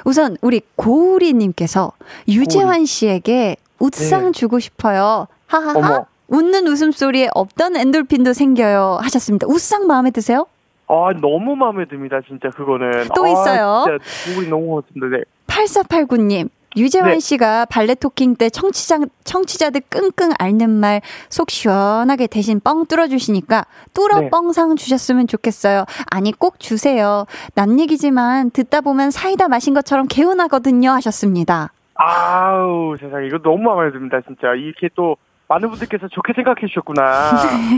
[0.06, 1.92] 우선 우리 고우리 님께서
[2.28, 4.32] 유재환 씨에게 웃상 네.
[4.32, 5.28] 주고 싶어요.
[5.48, 5.78] 하하하.
[5.78, 6.06] 어머.
[6.30, 9.48] 웃는 웃음소리에 없던 엔돌핀도 생겨요 하셨습니다.
[9.48, 10.46] 웃상 마음에 드세요?
[10.88, 12.20] 아, 너무 마음에 듭니다.
[12.28, 13.10] 진짜 그거는.
[13.16, 13.86] 또 아, 있어요?
[14.00, 15.08] 진짜 우리 너무 고맙습니다.
[15.18, 15.24] 네.
[15.48, 16.50] 8489님.
[16.78, 17.20] 유재환 네.
[17.20, 23.66] 씨가 발레 토킹 때 청취자, 청취자들 끙끙 앓는 말 속 시원하게 대신 뻥 뚫어주시니까
[23.96, 24.30] 뚫어 네.
[24.30, 25.86] 뻥상 주셨으면 좋겠어요.
[26.12, 27.26] 아니, 꼭 주세요.
[27.56, 30.92] 남 얘기지만 듣다 보면 사이다 마신 것처럼 개운하거든요.
[30.92, 31.72] 하셨습니다.
[31.96, 33.28] 아우, 세상에.
[33.28, 34.22] 이거 너무 마음에 듭니다.
[34.26, 34.54] 진짜.
[34.54, 35.18] 이렇게 또,
[35.50, 37.32] 많은 분들께서 좋게 생각해 주셨구나.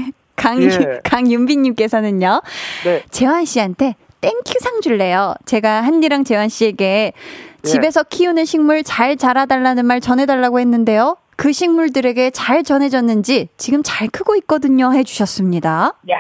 [0.35, 0.99] 강, 예.
[1.03, 2.41] 강윤비님께서는요.
[2.83, 3.03] 네.
[3.09, 5.33] 재환 씨한테 땡큐상 줄래요.
[5.45, 7.67] 제가 한디랑 재환 씨에게 예.
[7.67, 11.17] 집에서 키우는 식물 잘 자라달라는 말 전해달라고 했는데요.
[11.37, 14.93] 그 식물들에게 잘 전해졌는지 지금 잘 크고 있거든요.
[14.93, 15.93] 해주셨습니다.
[16.11, 16.17] 야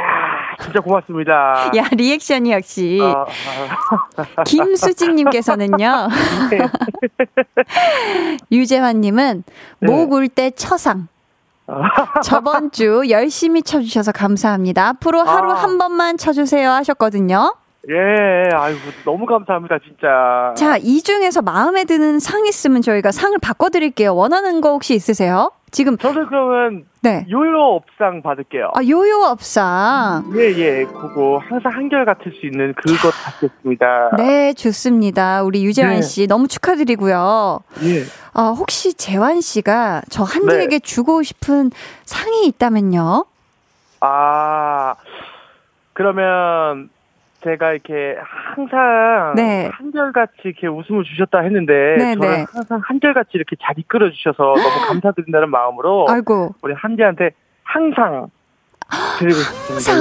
[0.61, 1.71] 진짜 고맙습니다.
[1.75, 2.99] 야, 리액션이 역시.
[3.01, 3.25] 아,
[4.35, 6.07] 아, 김수진님께서는요.
[8.51, 9.43] 유재환님은
[9.79, 9.91] 네.
[9.91, 11.07] 목울때 처상.
[12.23, 14.87] 저번 주 열심히 쳐주셔서 감사합니다.
[14.89, 15.55] 앞으로 하루 아.
[15.55, 17.55] 한 번만 쳐주세요 하셨거든요.
[17.89, 20.53] 예, 아이고, 너무 감사합니다, 진짜.
[20.55, 24.15] 자, 이 중에서 마음에 드는 상 있으면 저희가 상을 바꿔드릴게요.
[24.15, 25.49] 원하는 거 혹시 있으세요?
[25.71, 27.25] 지금, 저는 그러면 네.
[27.31, 28.71] 요요 업상 받을게요.
[28.75, 30.31] 아, 요요 업상.
[30.35, 34.17] 예, 예, 그거 항상 한결 같을 수 있는 그것 받겠습니다.
[34.17, 35.43] 네, 좋습니다.
[35.43, 36.01] 우리 유재환 네.
[36.01, 37.61] 씨 너무 축하드리고요.
[37.83, 38.03] 예.
[38.33, 40.79] 아, 혹시 재환 씨가 저 한디에게 네.
[40.79, 41.71] 주고 싶은
[42.03, 43.25] 상이 있다면요?
[44.01, 44.95] 아,
[45.93, 46.89] 그러면
[47.43, 49.69] 제가 이렇게 항상 네.
[49.73, 52.45] 한결같이 이렇게 웃음을 주셨다 했는데 네, 저는 네.
[52.53, 56.55] 항상 한결같이 이렇게 잘 이끌어 주셔서 너무 감사드린다는 마음으로 아이고.
[56.61, 57.31] 우리 한디한테
[57.63, 58.27] 항상
[59.19, 59.93] 드리고 싶습니다.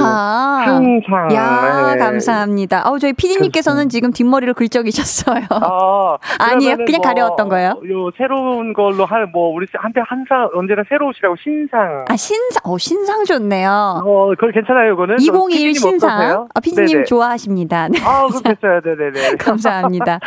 [0.59, 0.85] 항상.
[1.07, 1.33] 항상.
[1.35, 1.99] 야, 네.
[1.99, 2.89] 감사합니다.
[2.89, 5.45] 어, 저희 피디님께서는 지금 뒷머리를 긁적이셨어요.
[5.49, 6.75] 아, 아니에요?
[6.75, 7.69] 그러면은 그냥 가려웠던 거예요?
[7.89, 12.05] 요 새로운 걸로 한뭐 우리 한테 항상 언제나 새로우시라고 신상.
[12.07, 14.01] 아, 신상, 어, 신상 좋네요.
[14.05, 15.19] 어, 그걸 괜찮아요, 이거는?
[15.19, 16.09] 201 피디님 신상.
[16.11, 16.47] 어떠세요?
[16.53, 17.03] 아, 피디님 네네.
[17.05, 17.87] 좋아하십니다.
[17.87, 18.81] 네, 아, 그럼 됐어요.
[18.83, 19.35] 네네네.
[19.39, 20.19] 감사합니다.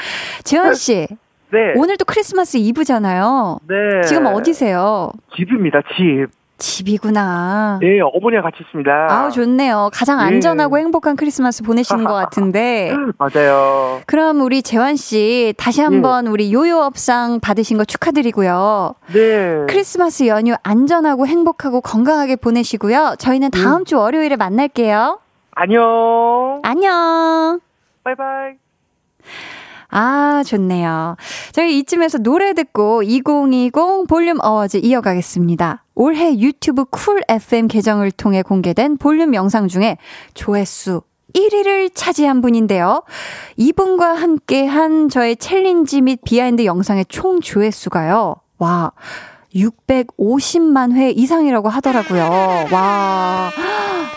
[0.45, 1.07] 재현씨,
[1.53, 1.59] 네.
[1.77, 3.59] 오늘 또 크리스마스 이브잖아요.
[3.69, 4.03] 네.
[4.07, 5.11] 지금 어디세요?
[5.37, 6.29] 집입니다, 집.
[6.65, 7.79] 집이구나.
[7.83, 9.09] 네, 어머니랑 같이 있습니다.
[9.11, 9.91] 아우, 좋네요.
[9.93, 10.25] 가장 예.
[10.25, 12.93] 안전하고 행복한 크리스마스 보내시는 것 같은데.
[13.19, 14.01] 맞아요.
[14.07, 15.85] 그럼 우리 재환씨, 다시 예.
[15.85, 18.95] 한번 우리 요요 없상 받으신 거 축하드리고요.
[19.13, 19.67] 네.
[19.69, 23.17] 크리스마스 연휴 안전하고 행복하고 건강하게 보내시고요.
[23.19, 23.85] 저희는 다음 음.
[23.85, 25.19] 주 월요일에 만날게요.
[25.53, 26.61] 안녕.
[26.65, 27.61] 안녕.
[28.05, 28.64] 바이바이.
[29.97, 31.17] 아, 좋네요.
[31.53, 35.85] 저희 이쯤에서 노래 듣고 2020 볼륨 어워즈 이어가겠습니다.
[35.95, 39.97] 올해 유튜브 Cool FM 계정을 통해 공개된 볼륨 영상 중에
[40.35, 41.03] 조회수
[41.33, 43.05] 1위를 차지한 분인데요.
[43.57, 48.35] 이분과 함께 한 저의 challenge 및 behind 영상의 총 조회수가요.
[48.59, 48.91] 와,
[49.55, 52.67] 650만 회 이상이라고 하더라고요.
[52.73, 53.51] 와,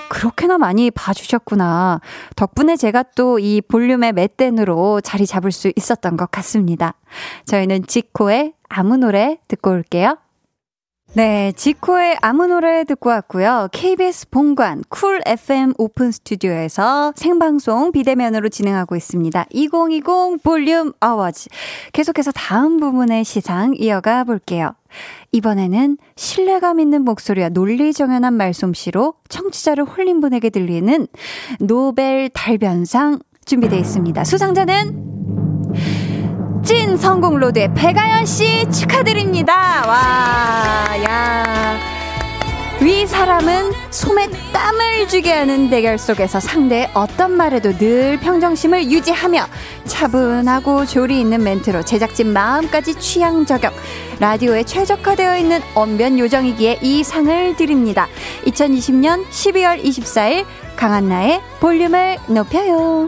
[0.09, 2.01] 그렇게나 많이 봐주셨구나.
[2.35, 6.95] 덕분에 제가 또 이 볼륨의 맷댄으로 자리 잡을 수 있었던 것 같습니다.
[7.45, 10.17] 저희는 지코의 아무 노래 듣고 올게요.
[11.13, 13.69] 네, 지코의 아무 노래 듣고 왔고요.
[13.71, 19.45] KBS 본관 쿨 FM 오픈 스튜디오에서 생방송 비대면으로 진행하고 있습니다.
[19.49, 21.49] 2020 볼륨 어워즈.
[21.93, 24.73] 계속해서 다음 부문의 시상 이어가 볼게요.
[25.31, 31.07] 이번에는 신뢰감 있는 목소리와 논리정연한 말솜씨로 청취자를 홀린 분에게 드리는
[31.59, 34.23] 노벨 달변상 준비되어 있습니다.
[34.23, 35.07] 수상자는
[36.67, 39.87] 찐 성공 road의 배가연 씨 축하드립니다.
[39.87, 41.77] 와, 야.
[42.81, 49.45] 위 사람은 손에 땀을 쥐게 하는 대결 속에서 상대의 어떤 말에도 늘 평정심을 유지하며
[49.85, 53.71] 차분하고 조리 있는 멘트로 제작진 마음까지 취향 저격.
[54.19, 58.09] 라디오에 최적화되어 있는 언변 요정이기에 이 상을 드립니다.
[58.45, 60.43] 2020년 12월 24일
[60.75, 63.07] 강한나의 볼륨을 높여요.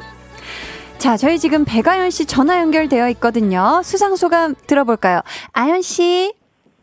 [1.00, 3.82] 자, 저희 지금 배가연 씨 전화 연결되어 있거든요.
[3.84, 5.22] 수상 소감 들어볼까요?
[5.54, 6.34] 아연 씨.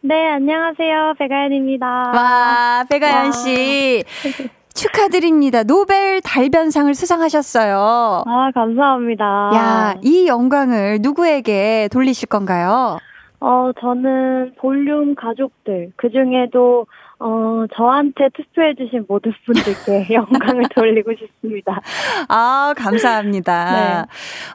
[0.00, 1.14] 네, 안녕하세요.
[1.18, 1.86] 배가연입니다.
[1.86, 3.32] 와, 배가연 와.
[3.32, 4.02] 씨.
[4.72, 5.64] 축하드립니다.
[5.64, 8.24] 노벨 달변상을 수상하셨어요.
[8.26, 9.24] 아, 감사합니다.
[9.54, 12.98] 야, 이 영광을 누구에게 돌리실 건가요?
[13.40, 16.86] 어, 저는 볼륨 가족들, 그 중에도,
[17.18, 21.80] 어, 저한테 투표해주신 모든 분들께 영광을 돌리고 싶습니다.
[22.28, 24.06] 아, 감사합니다.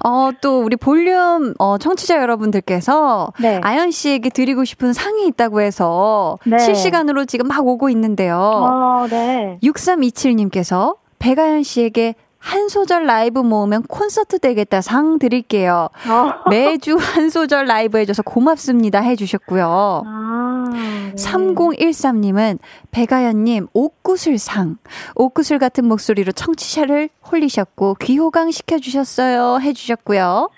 [0.05, 0.07] 네.
[0.07, 3.59] 어, 또 우리 볼륨 어, 청취자 여러분들께서 네.
[3.63, 6.59] 가연 씨에게 드리고 싶은 상이 있다고 해서 네.
[6.59, 8.37] 실시간으로 지금 막 오고 있는데요.
[8.37, 9.57] 어, 네.
[9.63, 15.89] 6327님께서 배가연 씨에게 한 소절 라이브 모으면 콘서트 되겠다 상 드릴게요.
[16.09, 16.49] 어.
[16.49, 20.03] 매주 한 소절 라이브 해줘서 고맙습니다 해주셨고요.
[20.05, 20.50] 아.
[20.71, 21.13] 네.
[21.15, 22.59] 3013님은
[22.91, 24.77] 배가연님 옷구슬상
[25.15, 30.49] 옷구슬 같은 목소리로 청취자를 홀리셨고 귀호강 시켜주셨어요 해주셨고요.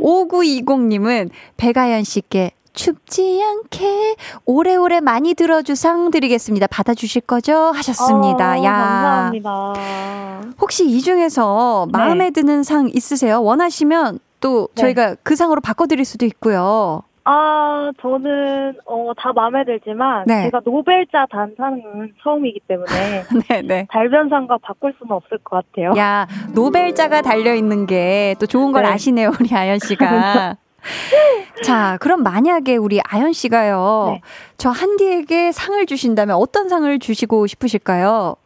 [0.00, 6.66] 5920님은 배가연 씨께 춥지 않게 오래오래 많이 들어주상 드리겠습니다.
[6.68, 7.72] 받아주실 거죠?
[7.72, 8.60] 하셨습니다.
[8.60, 8.72] 어, 야.
[8.72, 9.74] 감사합니다.
[10.60, 11.98] 혹시 이 중에서 네.
[11.98, 13.42] 마음에 드는 상 있으세요?
[13.42, 14.82] 원하시면 또 네.
[14.82, 17.02] 저희가 그 상으로 바꿔드릴 수도 있고요.
[17.28, 20.44] 아, 저는, 어, 다 마음에 들지만, 네.
[20.44, 23.86] 제가 노벨자 단상은 처음이기 때문에, 네 네.
[23.90, 25.92] 달변상과 바꿀 수는 없을 것 같아요.
[25.96, 28.88] 야, 노벨자가 달려 있는 게 또 좋은 걸 네.
[28.90, 30.56] 아시네요, 우리 아연 씨가.
[31.64, 34.20] 자, 그럼 만약에 우리 아연 씨가요, 네.
[34.56, 38.36] 저 한디에게 상을 주신다면 어떤 상을 주시고 싶으실까요?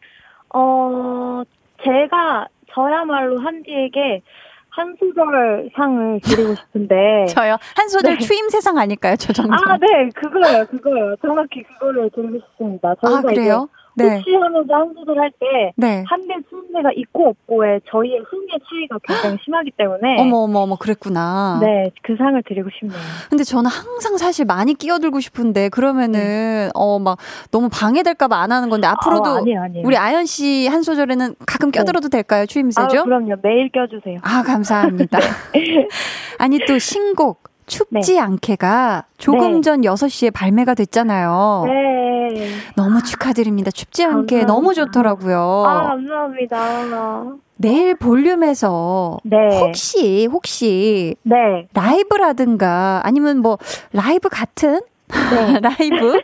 [0.54, 1.42] 어,
[1.84, 4.22] 제가 저야말로 한디에게
[4.70, 7.26] 한 소절 상을 드리고 싶은데.
[7.34, 7.56] 저요?
[7.76, 8.18] 한 소절 네.
[8.18, 9.52] 추임새상 아닐까요, 저 정도?
[9.52, 11.16] 아, 네, 그거요, 그거요.
[11.20, 12.94] 정확히 그거를 드리고 싶습니다.
[13.02, 13.68] 아, 그래요?
[13.68, 14.16] 이제 네.
[14.16, 16.04] 혹시 하면서 한 소절 할 때, 네.
[16.06, 20.20] 한대 수음대가 있고 없고에 저희의 흥의 차이가 굉장히 심하기 때문에.
[20.20, 21.58] 어머, 어머, 어머, 그랬구나.
[21.62, 22.98] 네, 그 상을 드리고 싶네요.
[23.28, 27.18] 근데 저는 항상 사실 많이 끼어들고 싶은데, 그러면은, 어, 막,
[27.50, 29.86] 너무 방해될까 봐 안 하는 건데, 앞으로도 어, 아니에요, 아니에요.
[29.86, 32.42] 우리 아연 씨 한 소절에는 가끔 껴들어도 될까요?
[32.42, 33.04] 아, 추임새죠?
[33.04, 33.34] 그럼요.
[33.42, 34.18] 매일 껴주세요.
[34.22, 35.18] 아, 감사합니다.
[36.38, 39.60] 아니, 또 신곡, 춥지 않게가 조금 네.
[39.62, 41.64] 전 6시에 발매가 됐잖아요.
[41.66, 42.48] 네.
[42.76, 43.70] 너무 축하드립니다.
[43.70, 44.46] 춥지 않게 감사합니다.
[44.46, 45.64] 너무 좋더라고요.
[45.66, 47.24] 아, 감사합니다.
[47.56, 49.36] 내일 볼륨에서 네.
[49.60, 51.68] 혹시, 혹시 네.
[51.74, 53.58] 라이브라든가 아니면 뭐
[53.92, 54.80] 라이브 같은
[55.10, 55.60] 네.
[55.60, 56.20] 라이브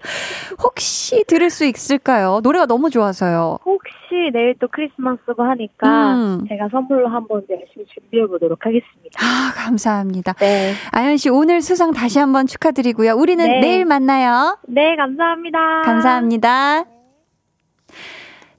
[0.62, 2.40] 혹시 들을 수 있을까요?
[2.42, 3.58] 노래가 너무 좋아서요.
[3.64, 3.94] 혹시
[4.32, 6.46] 내일 또 크리스마스고 하니까 음.
[6.48, 9.20] 제가 선물로 한번 열심히 준비해 보도록 하겠습니다.
[9.20, 10.32] 아, 감사합니다.
[10.34, 10.72] 네.
[10.92, 13.14] 아연 씨 오늘 수상 다시 한번 축하드리고요.
[13.14, 13.60] 우리는 네.
[13.60, 14.58] 내일 만나요.
[14.68, 15.82] 네, 감사합니다.
[15.84, 16.84] 감사합니다.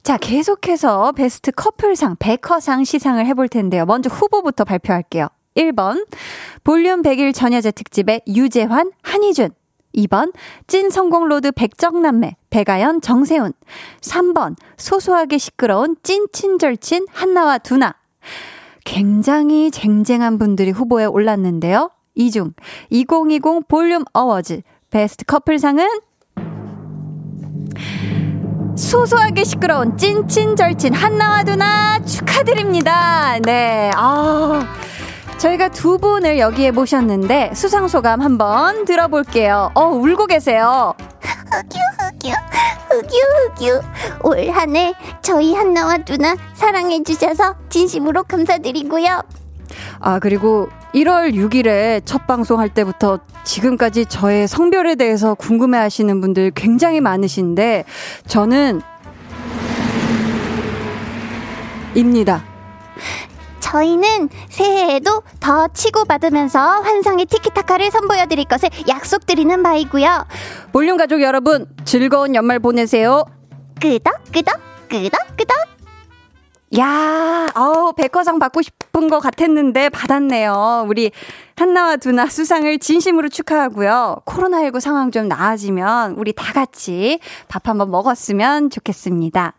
[0.02, 3.84] 자, 계속해서 베스트 커플상, 베커상 시상을 해볼 텐데요.
[3.84, 5.28] 먼저 후보부터 발표할게요.
[5.54, 6.06] 1번,
[6.64, 9.50] 볼륨 100일 전야제 특집의 유재환, 한희준.
[9.94, 10.32] 2번,
[10.66, 13.52] 찐 성공road 백정남매, 배가연, 정세훈.
[14.00, 17.94] 3번, 소소하게 시끄러운 찐친 절친 한나와 두나.
[18.84, 21.90] 굉장히 쟁쟁한 분들이 후보에 올랐는데요.
[22.14, 22.52] 이 중
[22.90, 25.86] 2020 볼륨 어워즈 베스트 커플상은
[28.76, 33.38] 소소하게 시끄러운 찐친절친 한나와 두나 축하드립니다.
[33.44, 33.90] 네.
[33.94, 34.60] 아.
[35.38, 39.70] 저희가 두 분을 여기에 모셨는데 수상소감 한번 들어볼게요.
[39.74, 40.94] 어, 울고 계세요.
[41.20, 42.34] 흑유, 흑유,
[42.90, 43.80] 흑유, 흑유.
[44.24, 49.22] 올 한 해 저희 한나와 누나 사랑해주셔서 진심으로 감사드리고요.
[50.00, 57.00] 아, 그리고 1월 6일에 첫 방송할 때부터 지금까지 저의 성별에 대해서 궁금해 하시는 분들 굉장히
[57.00, 57.84] 많으신데,
[58.26, 58.80] 저는,
[61.94, 62.42] 입니다.
[63.68, 70.26] 저희는 새해에도 더 치고받으면서 환상의 티키타카를 선보여 드릴 것을 약속드리는 바이고요.
[70.72, 73.24] 볼륨 가족 여러분, 즐거운 연말 보내세요.
[73.80, 74.58] 끄덕, 끄덕,
[74.88, 75.56] 끄덕, 끄덕.
[76.78, 80.86] 야, 어우, 백화상 받고 싶 은것 같았는데 받았네요.
[80.88, 81.10] 우리
[81.56, 84.18] 한나와 두나 수상을 진심으로 축하하고요.
[84.26, 87.18] 코로나19 상황 좀 나아지면 우리 다 같이
[87.48, 89.54] 밥 한번 먹었으면 좋겠습니다.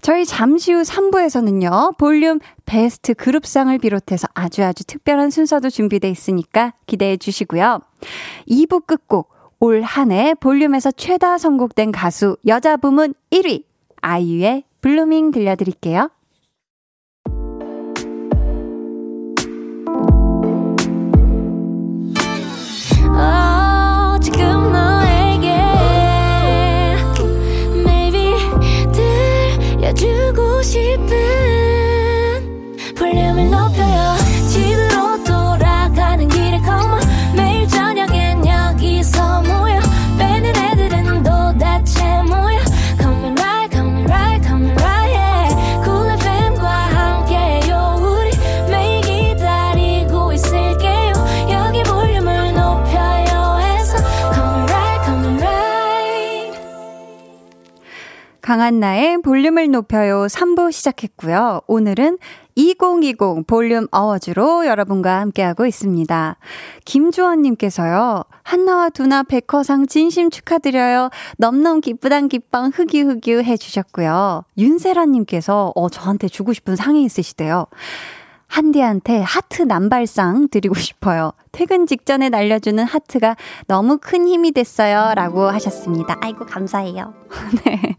[0.00, 7.16] 저희 잠시 후 3부에서는요, 볼륨 베스트 그룹상을 비롯해서 아주 아주 특별한 순서도 준비되어 있으니까 기대해
[7.16, 7.80] 주시고요.
[8.48, 13.64] 2부 끝곡, 올 한 해 볼륨에서 최다 선곡된 가수 여자 부문 1위,
[14.02, 16.10] 아이유의 Blueming 들려드릴게요.
[30.60, 30.78] ゴシ
[58.50, 61.60] 강한나의 볼륨을 높여요 3부 시작했고요.
[61.68, 62.18] 오늘은
[62.56, 66.36] 2020 볼륨 어워즈로 여러분과 함께하고 있습니다.
[66.84, 71.10] 김주원님께서요, 한나와 두나 백허상 진심 축하드려요.
[71.38, 74.42] 넘넘 기쁘단 기빵 흑유흑유 해주셨고요.
[74.58, 77.66] 윤세라님께서, 어, 저한테 주고 싶은 상이 있으시대요.
[78.50, 81.32] 한디한테 하트 남발상 드리고 싶어요.
[81.52, 83.36] 퇴근 직전에 날려주는 하트가
[83.68, 85.14] 너무 큰 힘이 됐어요.
[85.14, 86.16] 라고 하셨습니다.
[86.20, 87.14] 아이고, 감사해요.
[87.64, 87.96] 네.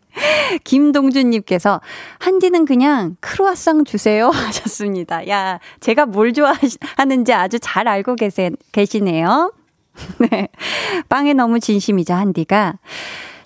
[0.65, 1.79] 김동준님께서,
[2.19, 4.27] 한디는 그냥 크로아상 주세요.
[4.35, 5.25] 하셨습니다.
[5.29, 9.53] 야, 제가 뭘 좋아하는지 아주 잘 알고 계세, 계시네요.
[10.29, 10.49] 네.
[11.07, 12.77] 빵에 너무 진심이죠, 한디가.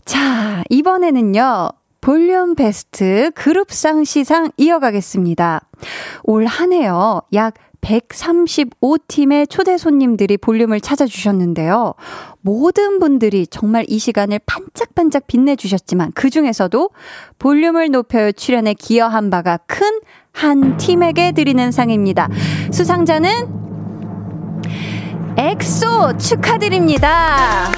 [0.06, 1.70] 자, 이번에는요.
[2.06, 5.62] 볼륨 베스트 그룹상 시상 이어가겠습니다.
[6.26, 7.22] 올 한 해요.
[7.34, 11.96] 약 135팀의 초대 손님들이 볼륨을 찾아주셨는데요.
[12.42, 16.92] 모든 분들이 정말 이 시간을 반짝반짝 빛내주셨지만 그 중에서도
[17.40, 20.02] 볼륨을 높여 출연에 기여한 바가 큰
[20.32, 22.30] 한 팀에게 드리는 상입니다.
[22.72, 23.30] 수상자는
[25.38, 27.72] 엑소 축하드립니다.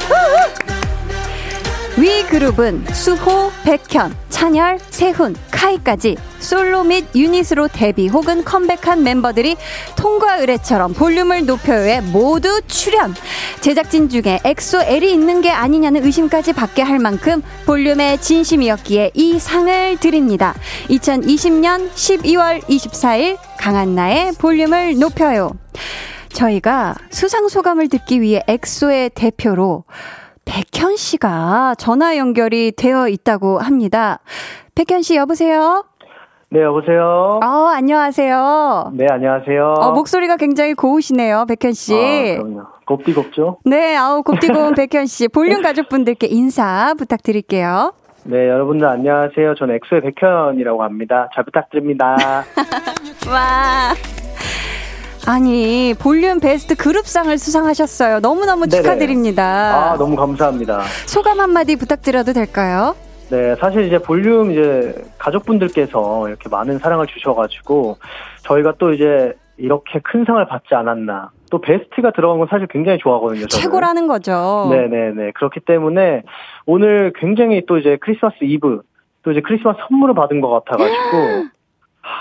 [1.98, 9.58] 위 그룹은 수호, 백현, 찬열, 세훈, 카이까지 솔로 및 유닛으로 데뷔 혹은 컴백한 멤버들이
[9.96, 13.16] 통과 의례처럼 볼륨을 높여요에 모두 출연.
[13.62, 20.54] 제작진 중에 EXO-L이 있는 게 아니냐는 의심까지 받게 할 만큼 볼륨에 진심이었기에 이 상을 드립니다.
[20.90, 25.50] 2020년 12월 24일 강한나의 볼륨을 높여요.
[26.32, 29.86] 저희가 수상 소감을 듣기 위해 엑소의 대표로
[30.48, 34.20] 백현 씨가 전화 연결이 되어 있다고 합니다.
[34.76, 35.84] 백현 씨 여보세요?
[36.50, 37.40] 네, 여보세요?
[37.44, 38.94] 어, 안녕하세요.
[38.94, 39.74] 네, 안녕하세요.
[39.80, 41.94] 어, 목소리가 굉장히 고우시네요, 백현 씨.
[41.94, 42.62] 아, 그럼요.
[42.86, 43.58] 곱디곱죠?
[43.66, 45.28] 네, 아우, 곱디고운 백현 씨.
[45.28, 47.94] 볼륨 가족분들께 인사 부탁드릴게요.
[48.24, 49.56] 네, 여러분들 안녕하세요.
[49.56, 51.30] 저는 엑소의 백현이라고 합니다.
[51.36, 52.16] 잘 부탁드립니다.
[53.30, 53.94] 와.
[55.30, 58.22] 아니, 볼륨 베스트 그룹상을 수상하셨어요.
[58.22, 58.82] 너무너무 네네.
[58.82, 59.92] 축하드립니다.
[59.92, 60.80] 아, 너무 감사합니다.
[61.06, 62.96] 소감 한마디 부탁드려도 될까요?
[63.30, 67.98] 네, 사실 이제 볼륨 이제 가족분들께서 이렇게 많은 사랑을 주셔가지고
[68.44, 71.32] 저희가 또 이제 이렇게 큰 상을 받지 않았나.
[71.52, 73.48] 또 베스트가 들어간 건 사실 굉장히 좋아하거든요.
[73.48, 73.62] 저는.
[73.64, 74.68] 최고라는 거죠.
[74.70, 75.32] 네네네.
[75.32, 76.24] 그렇기 때문에
[76.66, 78.82] 오늘 굉장히 또 이제 크리스마스 이브
[79.24, 81.50] 또 이제 크리스마스 선물을 받은 것 같아가지고 하,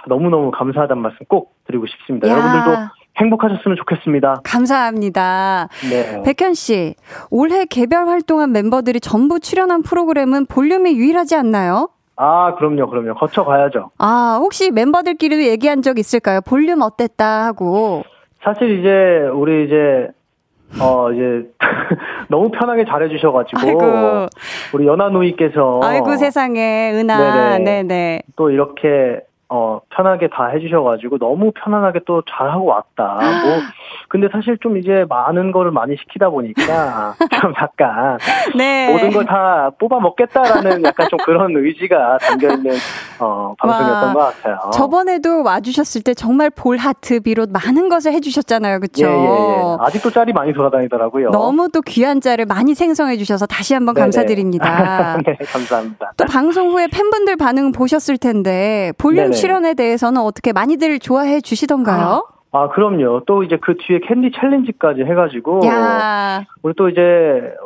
[0.08, 2.28] 너무너무 감사하다는 말씀 꼭 드리고 싶습니다.
[2.28, 2.32] 야.
[2.32, 2.78] 여러분들도
[3.18, 4.40] 행복하셨으면 좋겠습니다.
[4.44, 5.68] 감사합니다.
[5.90, 6.22] 네.
[6.22, 6.94] 백현 씨,
[7.30, 11.88] 올해 개별 활동한 멤버들이 전부 출연한 프로그램은 볼륨이 유일하지 않나요?
[12.16, 13.14] 아, 그럼요, 그럼요.
[13.14, 13.90] 거쳐가야죠.
[13.98, 16.40] 아, 혹시 멤버들끼리도 얘기한 적 있을까요?
[16.42, 18.02] 볼륨 어땠다 하고.
[18.42, 20.08] 사실 이제 우리 이제
[20.80, 21.48] 어 이제
[22.28, 24.26] 너무 편하게 잘해주셔가지고 아이고.
[24.74, 27.14] 우리 연하 누이께서 아이고 세상에 은하.
[27.16, 27.34] 어.
[27.58, 27.64] 네네.
[27.82, 28.22] 네네.
[28.36, 33.18] 또 이렇게 어 편하게 다 해주셔가지고 너무 편안하게 또 잘하고 왔다.
[33.20, 33.60] 뭐
[34.08, 38.18] 근데 사실 좀 이제 많은 거를 많이 시키다 보니까 좀 약간
[38.56, 38.92] 네.
[38.92, 42.72] 모든 걸 다 뽑아 먹겠다라는 약간 좀 그런 의지가 담겨 있는
[43.20, 44.12] 어 방송이었던 와.
[44.14, 44.70] 것 같아요.
[44.72, 49.06] 저번에도 와주셨을 때 정말 볼 하트 비롯 많은 것을 해주셨잖아요, 그쵸?
[49.06, 49.76] 예, 예, 예.
[49.80, 51.30] 아직도 짤이 많이 돌아다니더라고요.
[51.30, 54.04] 너무 또 귀한 짤을 많이 생성해 주셔서 다시 한번 네네.
[54.04, 55.18] 감사드립니다.
[55.26, 56.12] 네, 감사합니다.
[56.16, 59.35] 또 방송 후에 팬분들 반응 보셨을 텐데 볼륨.
[59.36, 62.26] 출연에 대해서는 어떻게 많이들 좋아해 주시던가요?
[62.52, 63.22] 아, 그럼요.
[63.26, 65.60] 또 이제 그 뒤에 Candy challenge까지 해가지고.
[65.66, 67.02] 야, 우리 또 이제,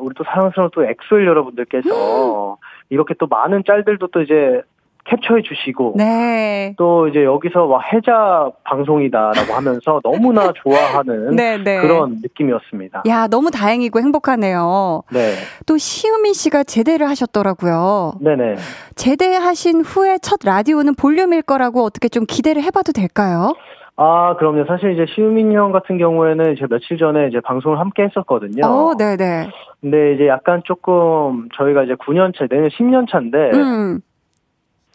[0.00, 2.56] 우리 또 사랑스러운 또 EXO-L 여러분들께서
[2.90, 4.62] 이렇게 또 많은 짤들도 또 이제
[5.10, 5.94] 캡처해 주시고.
[5.96, 6.74] 네.
[6.78, 11.80] 또 이제 여기서 와 해자 방송이다라고 하면서 너무나 좋아하는 네, 네.
[11.80, 13.02] 그런 느낌이었습니다.
[13.08, 15.02] 야, 너무 다행이고 행복하네요.
[15.12, 15.34] 네.
[15.66, 18.12] 또 시우민 씨가 제대를 하셨더라고요.
[18.20, 18.56] 네네.
[18.94, 23.54] 제대하신 후에 첫 라디오는 볼륨일 거라고 어떻게 좀 기대를 해봐도 될까요?
[23.96, 24.64] 아, 그럼요.
[24.66, 28.64] 사실 이제 시우민 형 같은 경우에는 이제 며칠 전에 이제 방송을 함께 했었거든요.
[28.64, 29.48] 어, 네네.
[29.82, 34.00] 근데 이제 약간 조금 저희가 이제 9년 차, 내년 10년 차인데 음.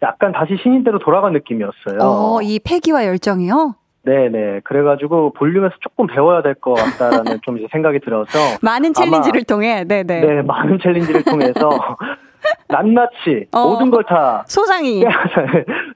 [0.04, 2.00] 약간 다시 신인대로 돌아간 느낌이었어요.
[2.02, 3.76] 어, 이 패기와 열정이요?
[4.04, 4.62] 네네.
[4.64, 8.38] 그래가지고 볼륨에서 조금 배워야 될 것 같다라는 좀 이제 생각이 들어서.
[8.62, 10.22] 많은 챌린지를 통해, 네네.
[10.22, 11.70] 네, 많은 챌린지를 통해서
[12.68, 13.70] 낱낱이 어.
[13.70, 15.04] 모든 걸 다 소상히,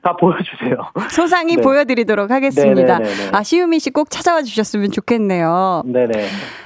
[0.02, 0.78] 다 보여주세요.
[1.10, 1.62] 소상히 네.
[1.62, 3.00] 보여드리도록 하겠습니다.
[3.00, 3.30] 네네네네.
[3.34, 5.84] 아, 시우민 씨꼭 찾아와 주셨으면 좋겠네요.
[5.86, 6.12] 네네.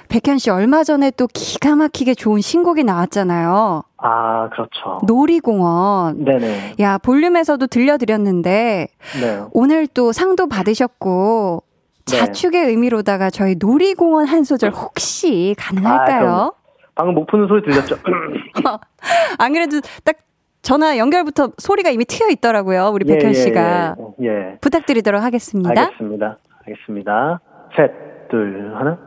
[0.09, 3.83] 백현 씨 얼마 전에 또 기가 막히게 좋은 신곡이 나왔잖아요.
[3.97, 4.99] 아, 그렇죠.
[5.07, 6.23] 놀이공원.
[6.23, 6.75] 네네.
[6.81, 8.87] 야, 볼륨에서도 들려드렸는데,
[9.21, 9.39] 네.
[9.51, 11.63] 오늘 또 상도 받으셨고,
[12.05, 12.17] 네.
[12.17, 16.53] 자축의 의미로다가 저희 놀이공원 한 소절 혹시 아, 가능할까요?
[16.95, 17.95] 방금 목 푸는 소리 들렸죠?
[19.39, 20.17] 안 그래도 딱
[20.61, 22.89] 전화 연결부터 소리가 이미 트여 있더라고요.
[22.93, 23.95] 우리 예, 백현 예, 씨가.
[24.21, 24.57] 예, 예.
[24.61, 25.69] 부탁드리도록 하겠습니다.
[25.81, 26.37] 알겠습니다.
[26.65, 27.39] 알겠습니다.
[27.75, 27.91] 셋,
[28.29, 28.97] 둘, 하나.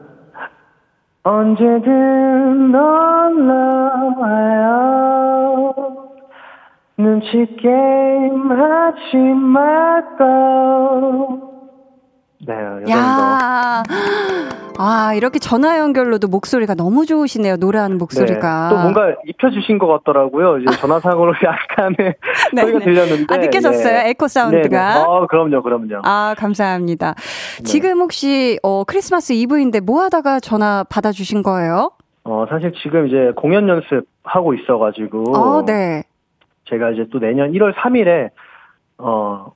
[1.22, 4.37] 언제든 놀러와요.
[6.99, 10.26] 눈치 게임 하지 말고.
[12.47, 12.55] 네.
[12.91, 13.82] 야,
[14.79, 17.57] 아 이렇게 전화 연결로도 목소리가 너무 좋으시네요.
[17.57, 18.68] 노래하는 목소리가.
[18.68, 20.59] 네, 또 뭔가 입혀주신 것 같더라고요.
[20.59, 22.14] 이제 전화상으로 약간의
[22.53, 22.85] 네, 소리가 네.
[22.85, 23.35] 들렸는데.
[23.35, 24.09] 아, 느껴졌어요?
[24.09, 24.95] 에코 사운드가?
[24.95, 25.05] 네, 네.
[25.07, 26.01] 어, 그럼요, 그럼요.
[26.05, 27.14] 아 감사합니다.
[27.59, 27.62] 네.
[27.64, 31.93] 지금 혹시 어 크리스마스 이브인데 뭐 하다가 전화 받아주신 거예요?
[32.24, 35.37] 어, 사실 지금 이제 공연 연습하고 있어가지고.
[35.37, 36.03] 어, 네.
[36.68, 38.31] 제가 이제 또 내년 1월 3일에,
[38.99, 39.53] 어,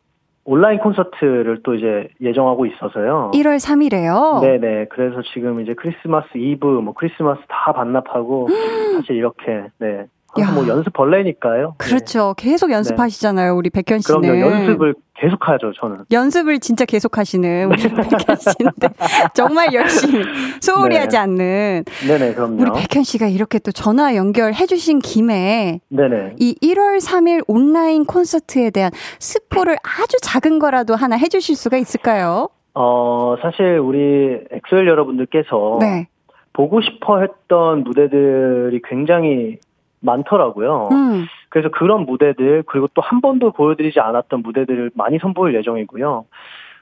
[0.50, 3.30] 온라인 콘서트를 또 이제 예정하고 있어서요.
[3.34, 4.40] 1월 3일에요.
[4.40, 4.86] 네네.
[4.86, 8.48] 그래서 지금 이제 크리스마스 이브, 뭐 크리스마스 다 반납하고,
[8.98, 10.06] 사실 이렇게, 네.
[10.32, 10.54] 항상 야.
[10.54, 11.74] 뭐 연습 벌레니까요.
[11.78, 12.34] 그렇죠.
[12.36, 13.54] 계속 연습하시잖아요.
[13.56, 14.00] 우리 백현 네.
[14.00, 14.20] 씨는.
[14.20, 14.40] 그럼요.
[14.40, 16.04] 연습을 계속 하죠, 저는.
[16.10, 18.88] 연습을 진짜 계속 하시는 우리 백현 씨인데
[19.34, 20.24] 정말 열심히
[20.60, 21.00] 소홀히 네.
[21.00, 22.62] 하지 않는 네네, 그럼요.
[22.62, 26.36] 우리 백현 씨가 이렇게 또 전화 연결해 주신 김에 네네.
[26.38, 32.48] 이 1월 3일 온라인 콘서트에 대한 스포를 아주 작은 거라도 하나 해 주실 수가 있을까요?
[32.74, 36.08] 어, 사실 우리 엑소엘 여러분들께서 네.
[36.52, 39.58] 보고 싶어 했던 무대들이 굉장히
[40.00, 40.88] 많더라고요.
[40.92, 41.26] 음.
[41.48, 46.24] 그래서 그런 무대들 그리고 또 한 번도 보여드리지 않았던 무대들을 많이 선보일 예정이고요.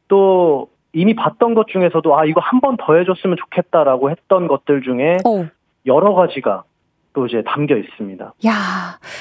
[0.08, 5.16] 또 이미 봤던 것 중에서도 아 이거 한 번 더 해줬으면 좋겠다라고 했던 것들 중에
[5.24, 5.44] 오.
[5.86, 6.64] 여러 가지가
[7.14, 8.34] 또 이제 담겨 있습니다.
[8.46, 8.52] 야,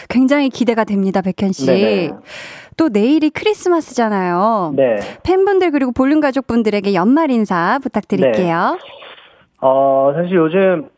[0.09, 1.65] 굉장히 기대가 됩니다, 백현 씨.
[1.65, 2.11] 네네.
[2.75, 4.73] 또 내일이 크리스마스잖아요.
[4.75, 4.97] 네.
[5.23, 8.77] 팬분들 그리고 볼륨 가족분들에게 연말 인사 부탁드릴게요.
[9.61, 10.89] 어 사실 요즘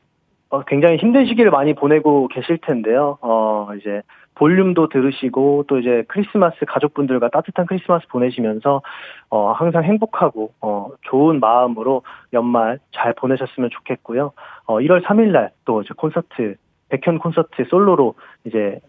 [0.49, 3.17] 어, 굉장히 힘든 시기를 많이 보내고 계실 텐데요.
[3.21, 4.01] 어 이제
[4.35, 8.81] 볼륨도 들으시고 또 이제 크리스마스 가족분들과 따뜻한 크리스마스 보내시면서
[9.29, 14.31] 어 항상 행복하고 어 좋은 마음으로 연말 잘 보내셨으면 좋겠고요.
[14.65, 16.55] 어 1월 3일 날 또 이제 콘서트
[16.89, 18.79] 백현 콘서트 솔로로 이제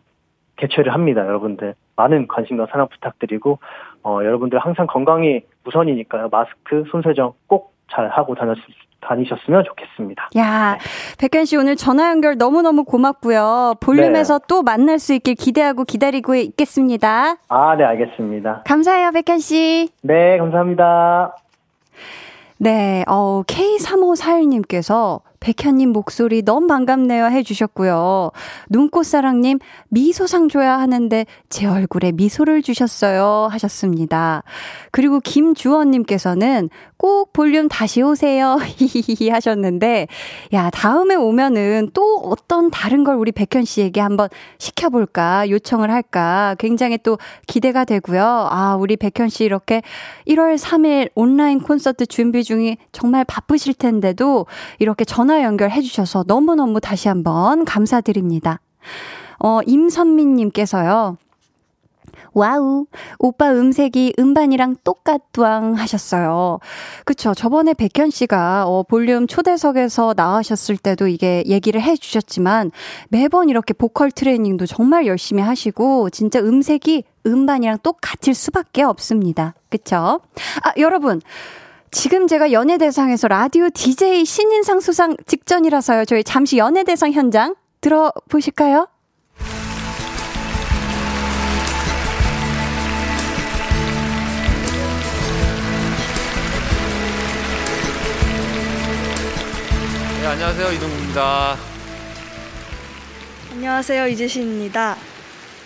[0.56, 1.26] 개최를 합니다.
[1.26, 3.58] 여러분들 많은 관심과 사랑 부탁드리고
[4.04, 6.28] 어 여러분들 항상 건강이 우선이니까요.
[6.30, 8.56] 마스크, 손 세정 꼭 잘 하고 다녔
[9.00, 10.30] 다니셨으면 좋겠습니다.
[10.36, 10.78] 야,
[11.18, 13.74] 백현 씨 오늘 전화 연결 너무너무 고맙고요.
[13.80, 14.44] 볼륨에서 네.
[14.48, 17.36] 또 만날 수 있길 기대하고 기다리고 있겠습니다.
[17.48, 18.62] 아, 네, 알겠습니다.
[18.66, 19.88] 감사해요, 백현 씨.
[20.02, 21.36] 네, 감사합니다.
[22.58, 28.30] 네, 어, K3541님께서 백현님 목소리 너무 반갑네요 해주셨고요.
[28.68, 34.42] 눈꽃사랑님, 미소상 줘야 하는데 제 얼굴에 미소를 주셨어요 하셨습니다.
[34.90, 36.68] 그리고 김주원님께서는
[36.98, 38.58] 꼭 볼륨 다시 오세요.
[38.60, 40.06] 히히히 하셨는데,
[40.52, 44.28] 야, 다음에 오면은 또 어떤 다른 걸 우리 백현 씨에게 한번
[44.58, 47.16] 시켜볼까, 요청을 할까, 굉장히 또
[47.46, 48.22] 기대가 되고요.
[48.22, 49.80] 아, 우리 백현 씨 이렇게
[50.28, 54.44] 1월 3일 온라인 콘서트 준비 중이 정말 바쁘실 텐데도
[54.78, 58.60] 이렇게 전화 연결해 주셔서 너무너무 다시 한번 감사드립니다.
[59.38, 61.16] 어, 임선민님께서요.
[62.32, 62.86] 와우,
[63.18, 66.58] 오빠 음색이 음반이랑 똑같두앙 하셨어요.
[67.04, 67.34] 그쵸.
[67.34, 72.70] 저번에 백현 씨가, 어, 볼륨 초대석에서 나와셨을 때도 이게 얘기를 해 주셨지만
[73.08, 79.54] 매번 이렇게 보컬 트레이닝도 정말 열심히 하시고 진짜 음색이 음반이랑 똑같을 수밖에 없습니다.
[79.68, 80.20] 그쵸?
[80.62, 81.20] 아, 여러분.
[81.92, 86.04] 지금 제가 연예대상에서 라디오 DJ 신인상 수상 직전이라서요.
[86.04, 88.86] 저희 잠시 연예대상 현장 들어보실까요?
[100.20, 100.72] 네, 안녕하세요.
[100.72, 101.56] 이동국입니다.
[103.52, 104.06] 안녕하세요.
[104.06, 105.09] 이재신입니다.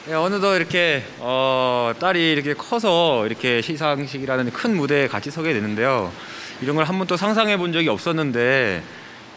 [0.07, 6.13] 네, 어느덧 이렇게 어, 딸이 이렇게 커서 이렇게 시상식이라는 큰 무대에 같이 서게 되는데요.
[6.61, 8.83] 이런 걸 한 번도 상상해 본 적이 없었는데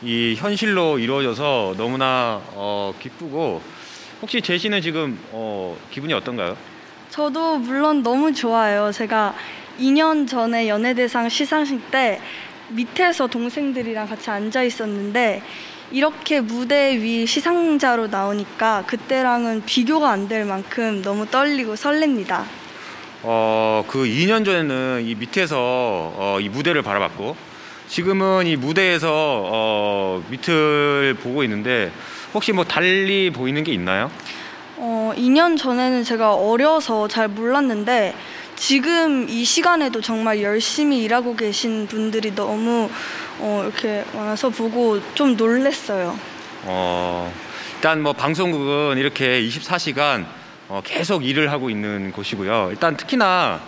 [0.03, 3.61] 이 현실로 이루어져서 너무나 어, 기쁘고
[4.21, 6.57] 혹시 제시는 지금 어, 기분이 어떤가요?
[7.09, 8.91] 저도 물론 너무 좋아요.
[8.91, 9.33] 제가
[9.79, 12.19] 2년 전에 연예대상 시상식 때
[12.69, 15.41] 밑에서 동생들이랑 같이 앉아 있었는데
[15.91, 22.43] 이렇게 무대 위 시상자로 나오니까 그때랑은 비교가 안 될 만큼 너무 떨리고 설렙니다.
[23.23, 27.35] 어, 그 2년 전에는 이 밑에서 어, 이 무대를 바라봤고
[27.87, 31.91] 지금은 이 무대에서 어, 밑을 보고 있는데
[32.33, 34.11] 혹시 뭐 달리 보이는 게 있나요?
[34.75, 38.13] 어, 2년 전에는 제가 어려서 잘 몰랐는데
[38.57, 42.89] 지금 이 시간에도 정말 열심히 일하고 계신 분들이 너무
[43.37, 46.17] 어, 이렇게 와서 보고 좀 놀랬어요.
[46.63, 47.31] 어,
[47.75, 50.25] 일단 뭐 방송국은 이렇게 24시간
[50.69, 52.69] 어, 계속 일을 하고 있는 곳이고요.
[52.71, 53.61] 일단 특히나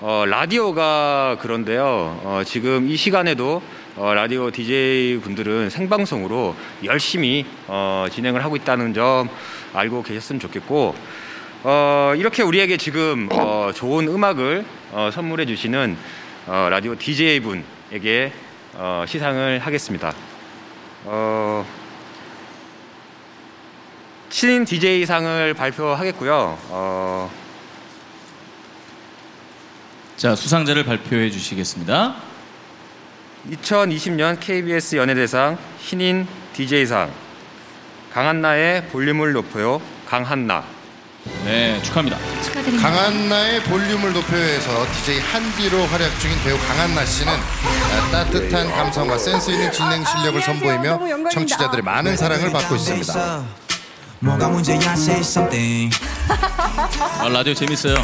[0.00, 1.84] 어, 라디오가 그런데요.
[2.24, 3.62] 어, 지금 이 시간에도
[3.94, 9.28] 어, 라디오 DJ 분들은 생방송으로 열심히 어, 진행을 하고 있다는 점
[9.72, 10.96] 알고 계셨으면 좋겠고
[11.64, 15.96] 어, 이렇게 우리에게 지금 어, 좋은 음악을 어, 선물해 주시는
[16.48, 18.32] 어, 라디오 DJ 분에게
[18.74, 20.12] 어, 시상을 하겠습니다.
[21.04, 21.64] 어,
[24.28, 26.58] 신인 DJ상을 발표하겠고요.
[26.70, 27.30] 어,
[30.16, 32.16] 자, 수상자를 발표해 주시겠습니다.
[33.52, 37.12] 2020년 KBS 연예대상 신인 DJ상
[38.12, 40.71] 강한나의 볼륨을 높여요 강한나
[41.44, 42.18] 네, 축하합니다.
[42.42, 42.90] 축하드립니다.
[42.90, 47.32] 강한나의 볼륨을 높여서 DJ 한디로 활약 중인 배우 강한나 씨는
[48.10, 53.44] 따뜻한 감성과 센스 있는 진행 실력을 선보이며 청취자들의 많은 사랑을 받고 있습니다.
[54.20, 55.96] 뭐가 문제야 say something.
[57.20, 57.94] 아, 라디오 재밌어요.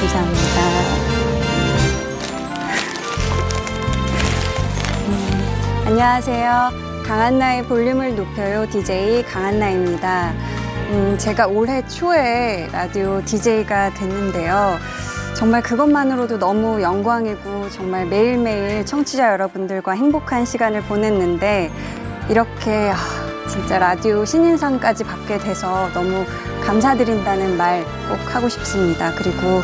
[0.00, 0.60] 감사합니다.
[5.06, 6.70] 음, 안녕하세요.
[7.06, 8.68] 강한나의 볼륨을 높여요.
[8.70, 10.49] DJ 강한나입니다.
[10.90, 14.76] 음, 제가 올해 초에 라디오 DJ가 됐는데요.
[15.34, 21.70] 정말 그것만으로도 너무 영광이고 정말 매일매일 청취자 여러분들과 행복한 시간을 보냈는데
[22.28, 22.96] 이렇게 아,
[23.48, 26.24] 진짜 라디오 신인상까지 받게 돼서 너무
[26.64, 29.12] 감사드린다는 말 꼭 하고 싶습니다.
[29.14, 29.62] 그리고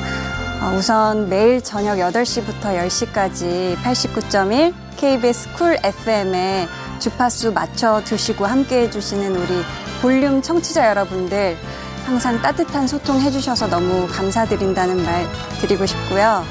[0.62, 6.68] 어, 우선 매일 저녁 8시부터 10시까지 89.1 KBS Cool FM에
[7.01, 9.62] 주파수 맞춰 두시고 함께 해주시는 우리
[10.07, 11.57] 볼륨 청취자 여러분들
[12.04, 15.26] 항상 따뜻한 소통 해주셔서 너무 감사드린다는 말
[15.61, 16.44] 드리고 싶고요.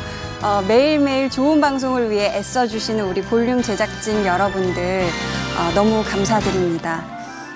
[0.44, 5.06] 어, 매일매일 좋은 방송을 위해 애써주시는 우리 볼륨 제작진 여러분들
[5.58, 7.06] 어, 너무 감사드립니다.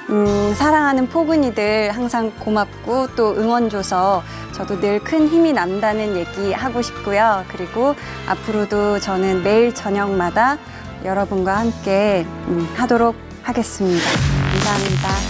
[0.10, 4.24] 음, 사랑하는 포근이들 항상 고맙고 또 응원줘서
[4.54, 7.44] 저도 늘 큰 힘이 난다는 얘기 하고 싶고요.
[7.50, 7.94] 그리고
[8.26, 10.58] 앞으로도 저는 매일 저녁마다
[11.04, 14.06] 여러분과 함께 음, 하도록 하겠습니다.
[14.54, 15.29] 감사합니다.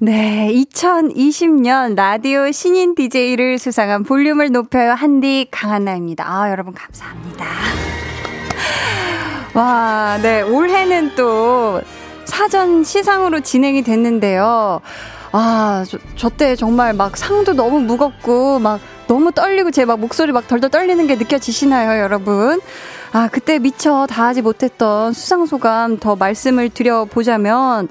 [0.00, 6.24] 네, 2020년 라디오 신인 DJ를 수상한 볼륨을 높여요 한디 강한나입니다.
[6.26, 7.44] 아, 여러분 감사합니다.
[9.54, 11.80] 와, 네, 올해는 또
[12.26, 14.80] 사전 시상으로 진행이 됐는데요.
[15.32, 15.84] 아,
[16.16, 20.70] 저, 때 정말 막 상도 너무 무겁고 막 너무 떨리고 제 막 목소리 막 덜덜
[20.70, 22.60] 떨리는 게 느껴지시나요, 여러분?
[23.10, 27.88] 아, 그때 미처 다 하지 못했던 수상 소감 더 말씀을 드려보자면,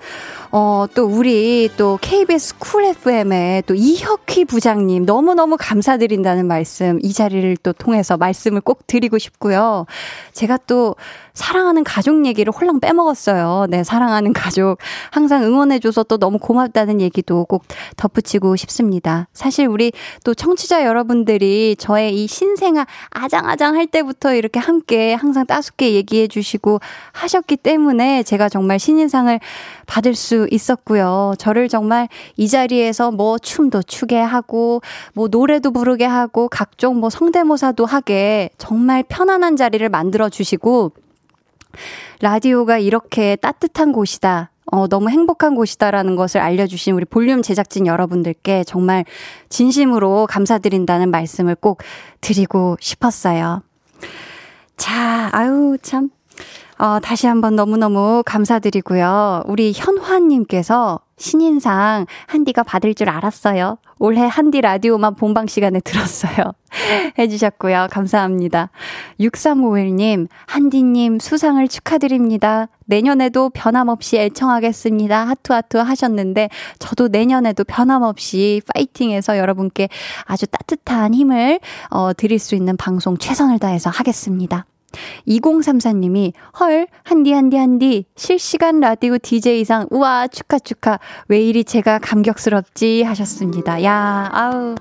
[0.51, 7.57] 어, 또 우리 또 KBS 쿨 FM의 또 이혁희 부장님 너무너무 감사드린다는 말씀 이 자리를
[7.63, 9.85] 또 통해서 말씀을 꼭 드리고 싶고요.
[10.31, 10.95] 제가 또
[11.33, 13.67] 사랑하는 가족 얘기를 홀랑 빼먹었어요.
[13.69, 14.77] 네, 사랑하는 가족.
[15.11, 19.27] 항상 응원해줘서 또 너무 고맙다는 얘기도 꼭 덧붙이고 싶습니다.
[19.33, 19.91] 사실 우리
[20.23, 26.79] 또 청취자 여러분들이 저의 이 신생아 아장아장 할 때부터 이렇게 함께 항상 따숩게 얘기해 주시고
[27.11, 29.39] 하셨기 때문에 제가 정말 신인상을
[29.85, 31.33] 받을 수 있었고요.
[31.39, 34.81] 저를 정말 이 자리에서 뭐 춤도 추게 하고,
[35.13, 40.91] 뭐 노래도 부르게 하고, 각종 뭐 성대모사도 하게 정말 편안한 자리를 만들어 주시고,
[42.21, 44.51] 라디오가 이렇게 따뜻한 곳이다.
[44.69, 49.05] 어, 너무 행복한 곳이다라는 것을 알려주신 우리 볼륨 제작진 여러분들께 정말
[49.49, 51.81] 진심으로 감사드린다는 말씀을 꼭
[52.19, 53.63] 드리고 싶었어요.
[54.75, 56.09] 자, 아유, 참.
[56.77, 59.43] 어, 다시 한번 너무너무 감사드리고요.
[59.47, 63.79] 우리 현화님께서 신인상 한디가 받을 줄 알았어요.
[63.97, 66.53] 올해 한디 라디오만 본방 시간에 들었어요.
[67.17, 67.87] 해주셨고요.
[67.89, 68.69] 감사합니다.
[69.19, 72.67] 6351님, 한디님 수상을 축하드립니다.
[72.85, 75.27] 내년에도 변함없이 애청하겠습니다.
[75.27, 79.89] 하투하투 하셨는데, 저도 내년에도 변함없이 파이팅해서 여러분께
[80.25, 81.59] 아주 따뜻한 힘을
[81.89, 84.65] 어, 드릴 수 있는 방송 최선을 다해서 하겠습니다.
[85.27, 93.03] 2034님이 헐 한디 한디 한디 실시간 라디오 DJ상 우와 축하 축하 왜 이리 제가 감격스럽지
[93.03, 93.83] 하셨습니다.
[93.83, 94.75] 야 아우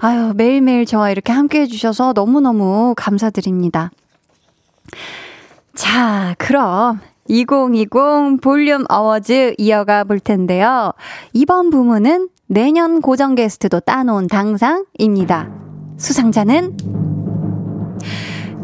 [0.00, 3.90] 아유 매일매일 저와 이렇게 함께 해주셔서 너무너무 감사드립니다.
[5.74, 10.92] 자 그럼 2020 볼륨 어워즈 이어가 볼 텐데요.
[11.32, 15.50] 이번 부문은 내년 고정 게스트도 따놓은 당상입니다.
[15.98, 16.76] 수상자는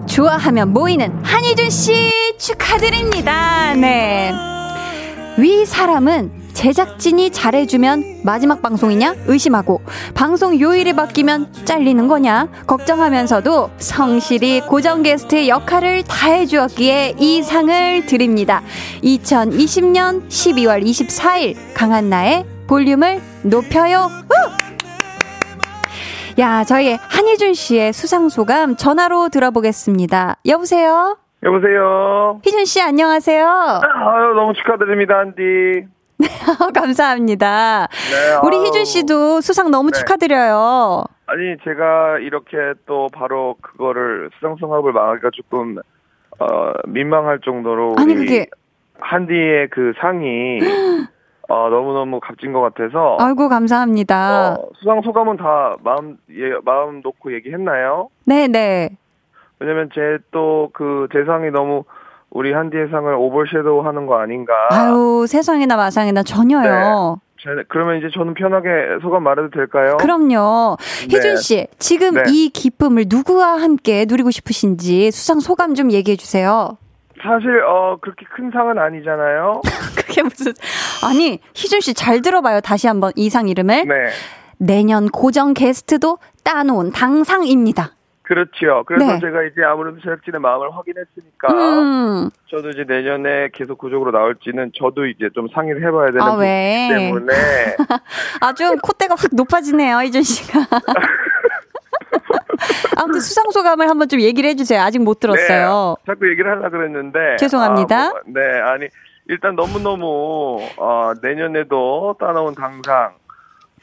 [0.07, 3.75] 좋아하면 모이는 한희준 씨 축하드립니다.
[3.75, 4.33] 네.
[5.39, 9.83] 위 사람은 제작진이 잘해주면 마지막 방송이냐 의심하고
[10.15, 18.63] 방송 요일이 바뀌면 잘리는 거냐 걱정하면서도 성실히 고정 게스트의 역할을 다해주었기에 이 상을 드립니다.
[19.03, 24.09] 2020년 12월 24일 강한나의 볼륨을 높여요.
[24.31, 24.64] 우!
[26.39, 30.39] 야, 저희 한희준 씨의 수상 소감 전화로 들어보겠습니다.
[30.47, 31.17] 여보세요?
[31.45, 32.41] 여보세요?
[32.45, 33.47] 희준 씨, 안녕하세요.
[33.47, 35.87] 아유, 너무 축하드립니다, 한디.
[36.75, 37.87] 감사합니다.
[37.91, 38.67] 네, 우리 아유.
[38.67, 39.99] 희준 씨도 수상 너무 네.
[39.99, 41.05] 축하드려요.
[41.27, 42.57] 아니, 제가 이렇게
[42.87, 45.77] 또 바로 그거를 수상 성합을 망하기가 조금,
[46.41, 47.95] 어, 민망할 정도로.
[47.99, 48.47] 아니, 그게.
[48.99, 50.59] 한디의 그 상이
[51.49, 53.17] 어, 너무너무 값진 것 같아서.
[53.21, 54.55] 아이고, 감사합니다.
[54.55, 58.09] 어, 수상 소감은 다 마음, 예, 마음 놓고 얘기했나요?
[58.27, 58.49] 네네.
[58.49, 58.89] 네.
[59.61, 61.85] 왜냐면 제 또 그 대상이 너무
[62.31, 64.53] 우리 한디의 상을 오버섀도우 하는 거 아닌가.
[64.71, 67.19] 아유, 세상이나 마상이나 전혀요.
[67.47, 67.63] 네.
[67.69, 68.69] 그러면 이제 저는 편하게
[69.03, 69.99] 소감 말해도 될까요?
[69.99, 70.77] 그럼요.
[71.11, 71.17] 네.
[71.17, 72.23] 혜준 씨, 지금 네.
[72.29, 76.79] 이 기쁨을 누구와 함께 누리고 싶으신지 수상 소감 좀 얘기해 주세요.
[77.25, 79.63] 사실 어 그렇게 큰 상은 아니잖아요.
[79.97, 80.53] 그게 무슨
[81.05, 82.61] 아니 희준 씨 잘 들어봐요.
[82.61, 83.87] 다시 한번 이상 이름을.
[83.89, 83.95] 네.
[84.59, 87.91] 내년 고정 게스트도 따놓은 당상입니다.
[88.23, 88.85] 그렇죠.
[88.87, 89.21] 그래서 네.
[89.21, 92.31] 제가 이제 아무래도 제작진의 마음을 확인했으니까 음.
[92.51, 96.89] 저도 이제 내년에 계속 구적으로 나올지는 저도 이제 좀 상의를 해봐야 되는 아, 왜?
[96.91, 97.33] 때문에
[98.41, 100.59] 아주 콧대가 확 높아지네요, 이준 씨가.
[102.97, 104.81] 아무튼 수상 소감을 한번 좀 얘기를 해주세요.
[104.81, 105.97] 아직 못 들었어요.
[105.99, 107.37] 네, 자꾸 얘기를 하려 그랬는데.
[107.39, 108.01] 죄송합니다.
[108.01, 108.87] 아, 뭐, 네, 아니
[109.27, 113.15] 일단 너무 너무 어, 내년에도 따놓은 당상.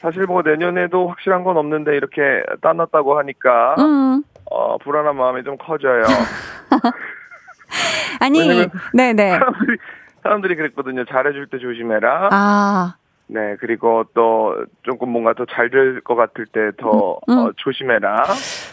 [0.00, 4.24] 사실 뭐 내년에도 확실한 건 없는데 이렇게 따놨다고 하니까 음.
[4.50, 6.02] 어, 불안한 마음이 좀 커져요.
[8.20, 9.30] 아니, 네네.
[9.30, 9.78] 사람들이,
[10.22, 11.04] 사람들이 그랬거든요.
[11.04, 12.28] 잘해줄 때 조심해라.
[12.32, 12.96] 아.
[13.32, 17.38] 네, 그리고 또 조금 뭔가 더 잘 될 것 같을 때더 음, 음.
[17.38, 18.24] 어, 조심해라.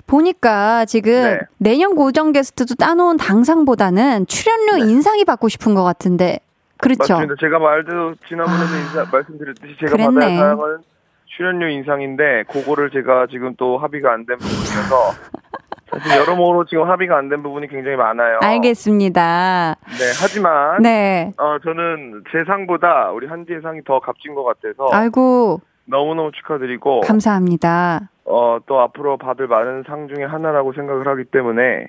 [0.07, 1.39] 보니까 지금 네.
[1.57, 4.91] 내년 고정 게스트도 따놓은 당상보다는 출연료 네.
[4.91, 6.39] 인상이 받고 싶은 것 같은데
[6.77, 7.13] 그렇죠.
[7.13, 7.35] 맞습니다.
[7.39, 10.13] 제가 말도 지난번에도 아, 인사, 말씀드렸듯이 제가 그랬네.
[10.13, 10.77] 받아야 사항은
[11.25, 15.13] 출연료 인상인데 그거를 제가 지금 또 합의가 안 된 부분이어서
[15.91, 18.39] 사실 여러모로 지금 합의가 안 된 부분이 굉장히 많아요.
[18.41, 19.75] 알겠습니다.
[19.87, 21.31] 네, 하지만 네.
[21.37, 28.09] 어 저는 제 상보다 우리 한지의 상이 더 값진 것 같아서 아이고 너무너무 축하드리고 감사합니다.
[28.25, 31.87] 어, 또 앞으로 받을 많은 상 중에 하나라고 생각을 하기 때문에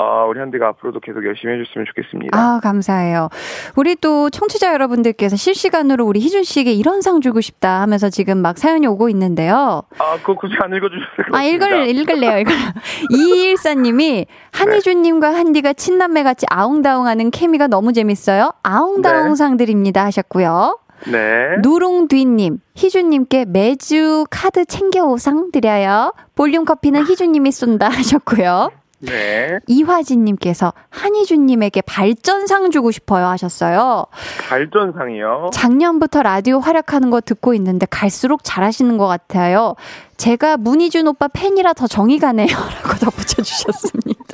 [0.00, 2.38] 어, 우리 한디가 앞으로도 계속 열심히 해줬으면 좋겠습니다.
[2.38, 3.28] 아, 감사해요.
[3.74, 8.58] 우리 또 청취자 여러분들께서 실시간으로 우리 희준 씨에게 이런 상 주고 싶다 하면서 지금 막
[8.58, 9.82] 사연이 오고 있는데요.
[9.98, 12.54] 아, 그거 굳이 안 읽어주셔도 아, 읽을, 읽을래요, 이걸.
[13.10, 18.52] 이일사님이 한희준님과 한디가 친남매 같이 아웅다웅 하는 케미가 너무 재밌어요.
[18.62, 19.34] 아웅다웅 네.
[19.34, 20.78] 상 드립니다 하셨고요.
[21.06, 21.56] 네.
[21.62, 26.12] 누룽뒤님, 희준님께 매주 카드 챙겨오상 드려요.
[26.34, 28.70] 볼륨 커피는 희준님이 쏜다 하셨고요.
[29.00, 29.58] 네.
[29.66, 34.06] 이화진님께서 한희준님에게 발전상 주고 싶어요 하셨어요.
[34.48, 35.50] 발전상이요.
[35.52, 39.74] 작년부터 라디오 활약하는 거 듣고 있는데 갈수록 잘하시는 것 같아요.
[40.16, 42.48] 제가 문희준 오빠 팬이라 더 정이 가네요.
[42.84, 44.24] 라고 덧붙여 주셨습니다.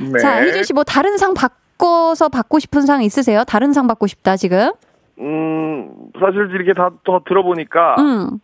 [0.00, 0.18] 네.
[0.20, 3.44] 자, 희준 씨 뭐 다른 상 바꿔서 받고 싶은 상 있으세요?
[3.44, 4.72] 다른 상 받고 싶다, 지금?
[5.20, 5.90] 음,
[6.20, 8.38] 사실 이렇게 다 더 들어보니까 음.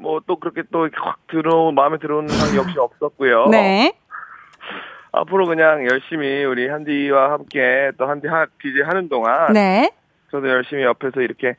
[0.00, 3.46] 뭐 또 그렇게 또 확 들어 마음에 들어오는 상이 역시 없었고요.
[3.52, 3.92] 네.
[5.12, 9.90] 앞으로 그냥 열심히 우리 한디와 함께 또 한디 하, DJ 하는 동안 네.
[10.30, 11.56] 저도 열심히 옆에서 이렇게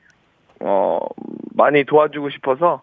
[0.62, 1.00] 어
[1.56, 2.82] 많이 도와주고 싶어서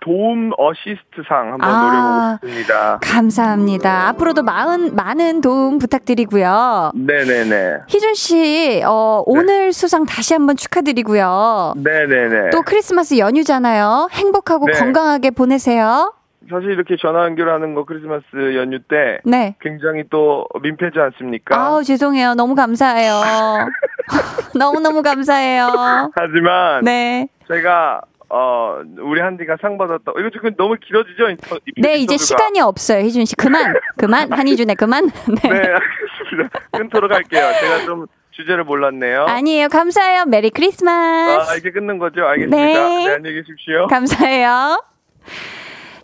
[0.00, 2.38] 도움 어시스트상 한번 아.
[2.38, 2.98] 노려보고 싶습니다.
[3.02, 4.08] 감사합니다.
[4.08, 6.92] 앞으로도 많은, 많은 도움 부탁드리고요.
[6.94, 7.80] 네네네.
[7.88, 11.74] 희준 씨, 어, 오늘 수상 다시 한번 축하드리고요.
[11.76, 12.50] 네네네.
[12.50, 14.08] 또 크리스마스 연휴잖아요.
[14.12, 14.72] 행복하고 네.
[14.72, 16.14] 건강하게 보내세요.
[16.50, 18.24] 사실 이렇게 전화 연결하는 거 크리스마스
[18.56, 19.54] 연휴 때 네.
[19.60, 21.54] 굉장히 또 민폐지 않습니까?
[21.58, 22.34] 아우, 죄송해요.
[22.34, 23.12] 너무 감사해요.
[24.58, 26.10] 너무너무 감사해요.
[26.14, 27.28] 하지만 네.
[27.48, 30.12] 제가 어 우리 한디가 상 받았다.
[30.18, 31.28] 이거 지금 너무 길어지죠?
[31.30, 32.16] 인터- 이 네, 이제.
[32.18, 33.00] 시간이 없어요.
[33.02, 33.34] 희준 씨.
[33.36, 33.74] 그만.
[33.96, 34.30] 그만.
[34.32, 35.06] 한희준의 그만.
[35.42, 35.48] 네.
[35.48, 36.60] 네, 알겠습니다.
[36.72, 37.50] 끊도록 할게요.
[37.60, 39.24] 제가 좀 주제를 몰랐네요.
[39.24, 39.68] 아니에요.
[39.68, 40.26] 감사해요.
[40.26, 41.50] Merry Christmas.
[41.50, 42.24] 아, 이제 끊는 거죠?
[42.26, 42.56] 알겠습니다.
[42.56, 43.06] 네.
[43.06, 43.86] 네, 안녕히 계십시오.
[43.88, 44.82] 감사해요.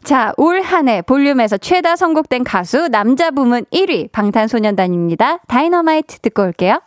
[0.03, 5.39] 자, 올 한 해 볼륨에서 최다 선곡된 가수 남자 부문 1위 방탄소년단입니다.
[5.49, 6.81] 다이너마이트 듣고 올게요.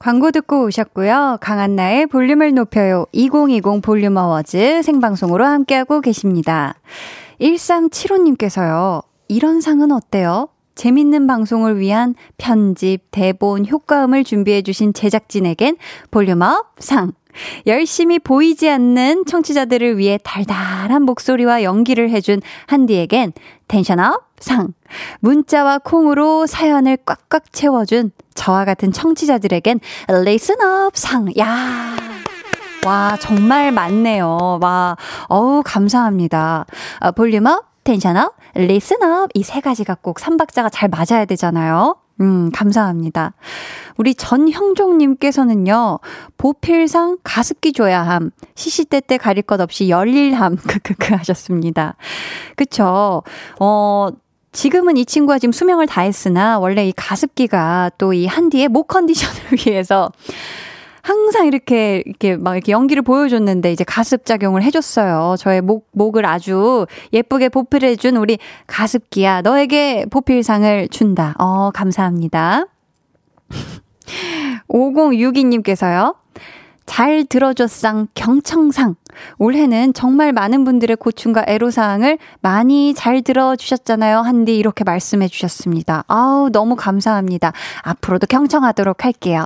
[0.00, 1.36] 광고 듣고 오셨고요.
[1.42, 3.04] 강한나의 볼륨을 높여요.
[3.12, 6.74] 2020 볼륨 어워즈 생방송으로 함께하고 계십니다.
[7.38, 9.02] 1375님께서요.
[9.28, 10.48] 이런 상은 어때요?
[10.74, 15.76] 재밌는 방송을 위한 편집, 대본, 효과음을 준비해주신 제작진에겐
[16.10, 17.12] 볼륨업 상.
[17.66, 23.34] 열심히 보이지 않는 청취자들을 위해 달달한 목소리와 연기를 해준 한디에겐
[23.68, 24.72] 텐션업 상.
[25.20, 29.80] 문자와 콩으로 사연을 꽉꽉 채워준 저와 같은 청취자들에겐
[30.24, 31.28] listen up 상.
[31.38, 31.96] 야.
[32.86, 34.58] 와, 정말 많네요.
[34.62, 34.96] 와,
[35.28, 36.64] 어우, 감사합니다.
[37.00, 39.30] 아, volume up, tension up, listen up.
[39.34, 41.96] 이 세 가지가 꼭 3박자가 잘 맞아야 되잖아요.
[42.22, 43.32] 음, 감사합니다.
[43.96, 45.98] 우리 전형종님께서는요,
[46.38, 48.30] 보필상 가습기 줘야 함.
[48.54, 50.56] 시시때때 가릴 것 없이 열일함.
[50.66, 51.96] 크크크 하셨습니다.
[52.56, 53.22] 그쵸.
[53.58, 54.08] 어,
[54.52, 60.10] 지금은 이 친구가 지금 수명을 다했으나, 원래 이 가습기가 또 이 한디의 목 컨디션을 위해서
[61.02, 65.36] 항상 이렇게, 이렇게 막 이렇게 연기를 보여줬는데 이제 가습 작용을 해줬어요.
[65.38, 69.42] 저의 목, 목을 아주 예쁘게 보필해준 우리 가습기야.
[69.42, 71.34] 너에게 보필상을 준다.
[71.38, 72.66] 어, 감사합니다.
[74.68, 76.16] 5062님께서요.
[76.86, 78.96] 잘 들어줬상 경청상.
[79.38, 84.18] 올해는 정말 많은 분들의 고충과 애로사항을 많이 잘 들어주셨잖아요.
[84.18, 86.04] 한디 이렇게 말씀해 주셨습니다.
[86.06, 87.52] 아우, 너무 감사합니다.
[87.82, 89.44] 앞으로도 경청하도록 할게요.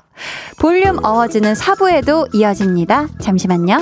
[0.59, 3.09] 볼륨 어워즈는 4부에도 이어집니다.
[3.21, 3.79] 잠시만요.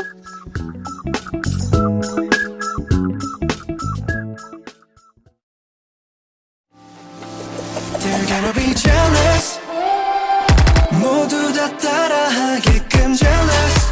[11.00, 13.91] 모두 다 따라하게끔 jealous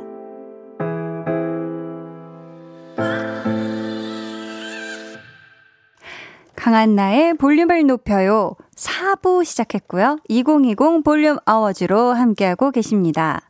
[6.61, 8.53] 강한 나의 볼륨을 높여요.
[8.75, 10.19] 4부 시작했고요.
[10.29, 13.41] 2020 볼륨 어워즈로 함께하고 계십니다.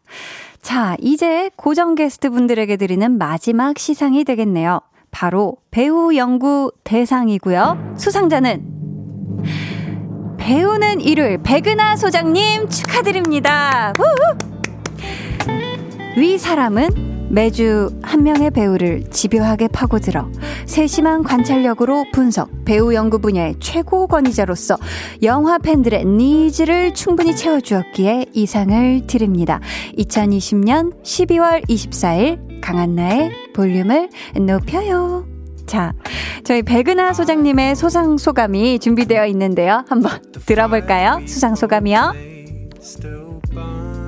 [0.62, 4.80] 자, 이제 고정 게스트 분들에게 드리는 마지막 시상이 되겠네요.
[5.12, 7.96] 바로 배우 연구 대상이고요.
[7.98, 8.66] 수상자는
[10.38, 13.92] 배우는 일요일 백은하 소장님 축하드립니다.
[14.00, 14.38] 우후!
[16.16, 20.30] 위 사람은 매주 한 명의 배우를 집요하게 파고들어
[20.66, 24.78] 세심한 관찰력으로 분석, 배우 연구 분야의 최고 권위자로서
[25.24, 29.62] 영화 팬들의 needs를 충분히 채워주었기에 이 상을 드립니다.
[29.98, 34.10] 2020년 12월 24일 강한나의 볼륨을
[34.42, 35.26] 높여요.
[35.66, 35.94] 자,
[36.44, 39.86] 저희 백은하 소장님의 소상 소감이 준비되어 있는데요.
[39.88, 41.22] 한번 들어볼까요?
[41.26, 43.31] 수상 소감이요.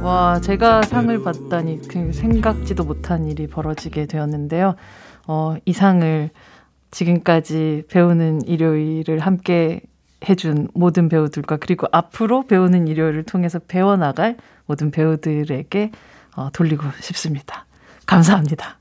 [0.03, 4.75] 와, 제가 상을 받다니 그 생각지도 못한 일이 벌어지게 되었는데요.
[5.27, 6.29] 어, 이 상을
[6.91, 9.79] 지금까지 배우는 일요일을 함께
[10.27, 14.35] 해준 모든 배우들과 그리고 앞으로 배우는 일요일을 통해서 배워나갈
[14.65, 15.91] 모든 배우들에게
[16.35, 17.65] 어, 돌리고 싶습니다.
[18.05, 18.79] 감사합니다.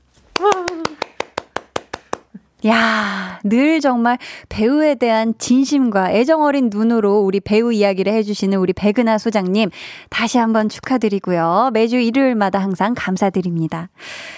[2.65, 9.17] 야, 늘 정말 배우에 대한 진심과 애정 어린 눈으로 우리 배우 이야기를 해주시는 우리 백은하
[9.17, 9.69] 소장님,
[10.09, 11.71] 다시 한번 축하드리고요.
[11.73, 13.89] 매주 일요일마다 항상 감사드립니다.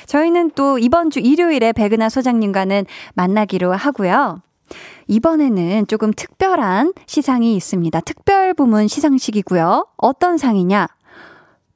[0.08, 4.42] 저희는 또 이번 주 일요일에 백은하 소장님과는 만나기로 하고요.
[5.08, 8.00] 이번에는 조금 특별한 시상이 있습니다.
[8.02, 9.86] 특별 부문 시상식이고요.
[9.98, 10.88] 어떤 상이냐?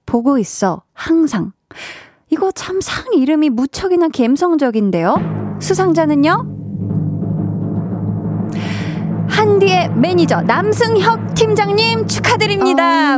[0.08, 1.52] 보고 있어, 항상.
[2.32, 5.49] 이거 참 상 이름이 무척이나 감성적인데요.
[5.60, 6.46] 수상자는요?
[9.30, 13.18] 한디의 매니저 남승혁 팀장님 축하드립니다.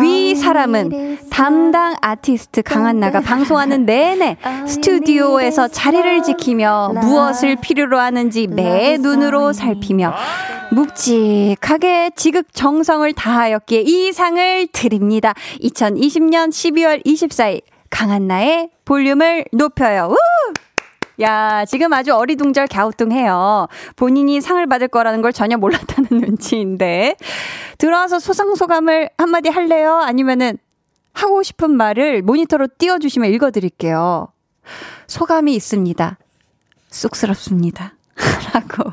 [0.00, 9.52] 위 사람은 담당 아티스트 강한나가 방송하는 내내 스튜디오에서 자리를 지키며 무엇을 필요로 하는지 매 눈으로
[9.52, 10.12] 살피며
[10.72, 15.34] 묵직하게 지극 정성을 다하였기에 이 상을 드립니다.
[15.62, 20.10] 2020년 12월 24일 강한나의 볼륨을 높여요.
[20.12, 20.16] 우!
[21.20, 23.66] 야, 지금 아주 어리둥절 갸우뚱해요.
[23.96, 27.16] 본인이 상을 받을 거라는 걸 전혀 몰랐다는 눈치인데.
[27.78, 29.96] 들어와서 소상소감을 한마디 할래요?
[29.96, 30.58] 아니면은
[31.12, 34.28] 하고 싶은 말을 모니터로 띄워주시면 읽어드릴게요.
[35.08, 36.18] 소감이 있습니다.
[36.90, 37.94] 쑥스럽습니다.
[38.54, 38.92] 라고.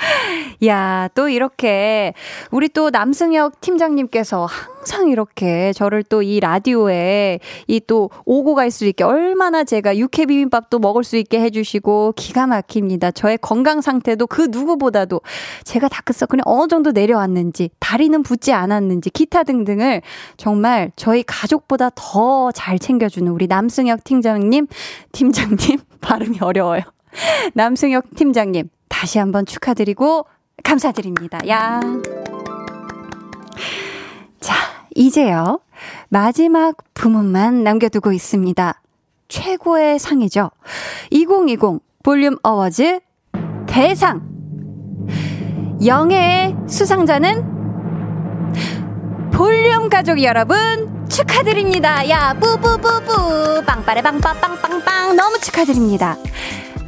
[0.66, 2.14] 야, 또 이렇게
[2.50, 8.84] 우리 또 남승혁 팀장님께서 항상 이렇게 저를 또 이 라디오에 이 또 오고 갈 수
[8.86, 13.10] 있게 얼마나 제가 육회 비빔밥도 먹을 수 있게 해주시고 기가 막힙니다.
[13.10, 15.20] 저의 건강 상태도 그 누구보다도
[15.64, 20.02] 제가 다크서클이 어느 정도 내려왔는지 다리는 붓지 않았는지 기타 등등을
[20.36, 24.66] 정말 저희 가족보다 더 잘 챙겨주는 우리 남승혁 팀장님,
[25.12, 26.82] 팀장님 발음이 어려워요.
[27.54, 30.26] 남승혁 팀장님 다시 한번 축하드리고
[30.62, 31.38] 감사드립니다.
[31.48, 31.80] 야.
[34.40, 34.54] 자,
[34.94, 35.60] 이제요.
[36.10, 38.82] 마지막 부문만 남겨두고 있습니다.
[39.28, 40.50] 최고의 상이죠.
[41.10, 43.00] 2020 볼륨 어워즈
[43.66, 44.20] 대상.
[45.82, 48.50] 영예의 수상자는
[49.32, 52.06] 볼륨 가족 여러분 축하드립니다.
[52.10, 53.64] 야, 뿌뿌뿌뿌.
[53.64, 55.16] 빵빠레 빵빠빵빵빵.
[55.16, 56.16] 너무 축하드립니다.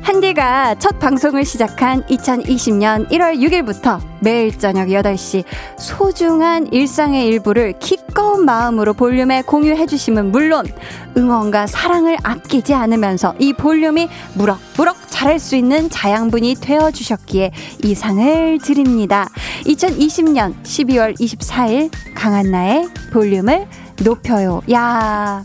[0.03, 5.44] 한디가 첫 방송을 시작한 2020년 1월 6일부터 매일 저녁 8시
[5.78, 10.66] 소중한 일상의 일부를 기꺼운 마음으로 볼륨에 공유해주시면 물론
[11.16, 17.53] 응원과 사랑을 아끼지 않으면서 이 볼륨이 무럭무럭 잘할 수 있는 자양분이 되어주셨기에
[17.84, 19.28] 이 상을 드립니다.
[19.66, 23.68] 2020년 12월 24일 강한나의 볼륨을
[24.03, 24.62] 높여요.
[24.72, 25.44] 야.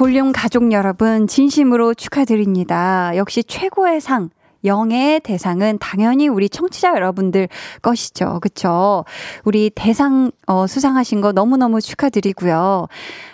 [0.00, 3.12] 볼륨 가족 여러분, 진심으로 축하드립니다.
[3.16, 4.30] 역시 최고의 상,
[4.64, 7.48] 영예의 대상은 당연히 우리 청취자 여러분들
[7.82, 8.38] 것이죠.
[8.40, 9.04] 그쵸?
[9.44, 12.86] 우리 대상, 어, 수상하신 거 너무너무 축하드리고요.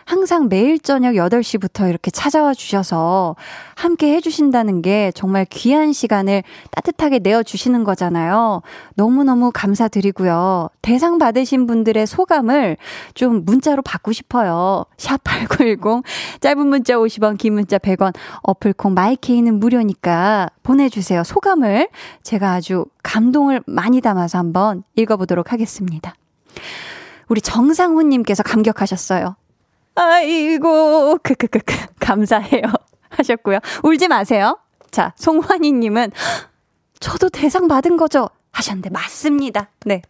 [0.06, 3.34] 항상 매일 저녁 8시부터 이렇게 찾아와 주셔서
[3.74, 8.62] 함께 해주신다는 게 정말 귀한 시간을 따뜻하게 내어주시는 거잖아요.
[8.94, 10.68] 너무너무 감사드리고요.
[10.80, 12.76] 대상 받으신 분들의 소감을
[13.14, 14.84] 좀 문자로 받고 싶어요.
[14.96, 16.04] 샵8910,
[16.38, 21.24] 짧은 문자 50원, 긴 문자 100원, 어플콩 마이케이는 무료니까 보내주세요.
[21.24, 21.88] 소감을
[22.22, 26.14] 제가 아주 감동을 많이 담아서 한번 읽어보도록 하겠습니다.
[27.26, 29.34] 우리 정상훈님께서 감격하셨어요.
[29.96, 32.62] 아이고, 크크크크, 감사해요.
[33.10, 33.58] 하셨고요.
[33.82, 34.58] 울지 마세요.
[34.90, 36.12] 자, 송환희님은,
[37.00, 38.28] 저도 대상 받은 거죠?
[38.52, 39.70] 하셨는데, 맞습니다.
[39.84, 40.02] 네.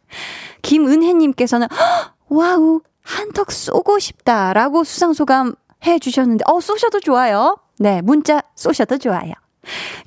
[0.63, 1.69] 김은혜님께서는,
[2.29, 4.53] 와우, 한턱 쏘고 싶다.
[4.53, 5.55] 라고 수상소감
[5.87, 7.57] 해 주셨는데, 어, 쏘셔도 좋아요.
[7.79, 9.33] 네, 문자 쏘셔도 좋아요.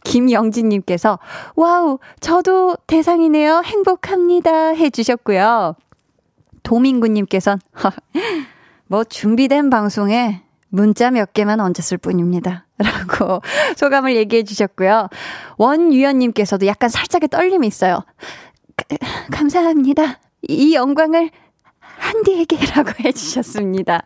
[0.03, 1.19] 김영진님께서,
[1.55, 3.61] wow, 저도 대상이네요.
[3.63, 4.69] 행복합니다.
[4.69, 5.75] 해주셨고요.
[6.63, 7.59] 도민구님께서는,
[8.89, 12.65] 뭐, 준비된 방송에 문자 몇 개만 얹었을 뿐입니다.
[12.79, 13.41] 라고
[13.77, 15.09] 소감을 얘기해 주셨고요.
[15.57, 18.03] 원유연님께서도 약간 살짝의 떨림이 있어요.
[19.31, 20.19] 감사합니다.
[20.47, 21.29] 이 영광을
[21.79, 24.01] 한디에게라고 해주셨습니다.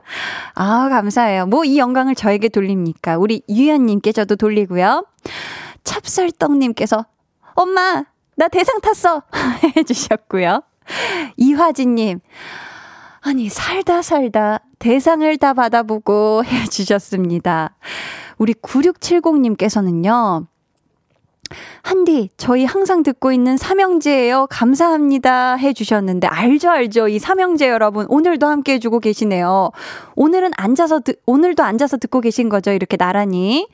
[0.55, 1.45] 아, 감사해요.
[1.45, 3.17] 뭐 이 영광을 저에게 돌립니까?
[3.17, 5.05] 우리 유연님께 저도 돌리고요.
[5.85, 7.05] 찹쌀떡님께서
[7.55, 8.03] 엄마,
[8.35, 9.21] 나 대상 탔어!
[9.77, 10.61] 해주셨고요.
[11.37, 12.19] 이화진님,
[13.23, 17.75] 아니, 살다 살다 대상을 다 받아보고 해주셨습니다.
[18.37, 20.45] 우리 9670님께서는요,
[21.83, 24.47] 한디, 저희 항상 듣고 있는 삼형제예요.
[24.49, 25.55] 감사합니다.
[25.55, 27.07] 해주셨는데, 알죠, 알죠.
[27.07, 29.71] 이 삼형제 여러분, 오늘도 함께 해주고 계시네요.
[30.15, 32.71] 오늘은 앉아서, 듣, 오늘도 앉아서 듣고 계신 거죠.
[32.71, 33.67] 이렇게 나란히.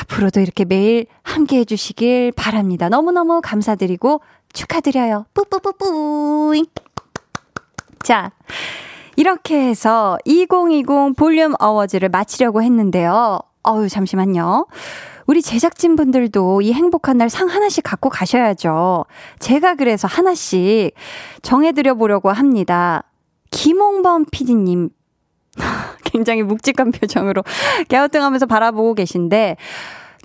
[0.00, 2.88] 앞으로도 이렇게 매일 함께 해주시길 바랍니다.
[2.88, 4.20] 너무너무 감사드리고
[4.52, 5.26] 축하드려요.
[5.32, 6.64] 뿌뿌뿌뿌.
[8.02, 8.32] 자,
[9.16, 13.40] 이렇게 해서 2020 볼륨 어워즈를 마치려고 했는데요.
[13.66, 14.66] 어유 잠시만요.
[15.26, 19.04] 우리 제작진 분들도 이 행복한 날 상 하나씩 갖고 가셔야죠.
[19.38, 20.94] 제가 그래서 하나씩
[21.42, 23.04] 정해드려 보려고 합니다.
[23.50, 24.90] 김홍범 PD님.
[26.04, 27.42] 굉장히 묵직한 표정으로
[27.88, 29.56] 갸우뚱하면서 바라보고 계신데,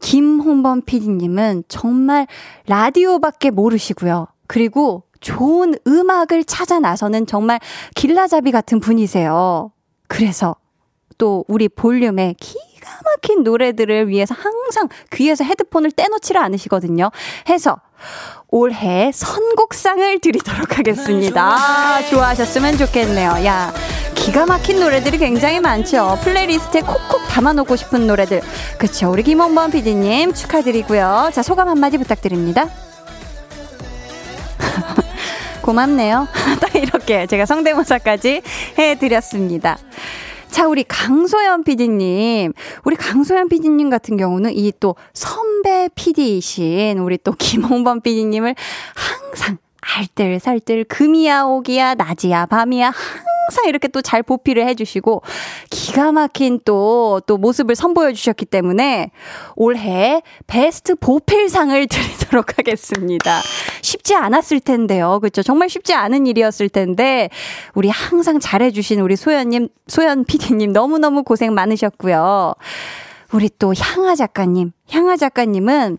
[0.01, 2.27] 김홍범 PD님은 정말
[2.67, 4.27] 라디오밖에 모르시고요.
[4.47, 7.59] 그리고 좋은 음악을 찾아 나서는 정말
[7.95, 9.71] 길라잡이 같은 분이세요.
[10.07, 10.55] 그래서
[11.17, 17.11] 또 우리 볼륨에 기가 막힌 노래들을 위해서 항상 귀에서 헤드폰을 떼놓지를 않으시거든요.
[17.49, 17.79] 해서
[18.49, 21.55] 올해 선곡상을 드리도록 하겠습니다.
[21.55, 23.45] 아, 좋아하셨으면 좋겠네요.
[23.45, 23.73] 야,
[24.15, 26.17] 기가 막힌 노래들이 굉장히 많죠.
[26.23, 28.41] playlist에 콕콕 담아놓고 싶은 노래들.
[28.77, 29.11] 그쵸.
[29.11, 31.31] 우리 김원범 PD님 축하드리고요.
[31.33, 32.69] 자, 소감 한마디 부탁드립니다.
[35.67, 36.27] 고맙네요.
[36.61, 38.41] 딱 이렇게 제가 성대모사까지
[38.77, 39.77] 해드렸습니다.
[40.49, 42.53] 자, 우리 강소연 PD님.
[42.85, 48.55] 우리 강소연 PD님 같은 경우는 이 또 선배 PD이신 우리 또 김홍범 PD님을
[48.95, 49.57] 항상
[49.95, 52.91] 알뜰살뜰 금이야 오기야 낮이야 밤이야
[53.47, 55.21] 항상 이렇게 또 잘 보필을 해주시고
[55.69, 59.11] 기가 막힌 또, 또 모습을 선보여 주셨기 때문에
[59.55, 63.41] 올해 베스트 보필상을 드리도록 하겠습니다.
[63.81, 65.19] 쉽지 않았을 텐데요.
[65.19, 65.43] 그렇죠.
[65.43, 67.29] 정말 쉽지 않은 일이었을 텐데
[67.73, 72.53] 우리 항상 잘해주신 우리 소연님, 소연 PD님 너무 너무 고생 많으셨고요.
[73.33, 75.97] 우리 또 향아 작가님, 향아 작가님은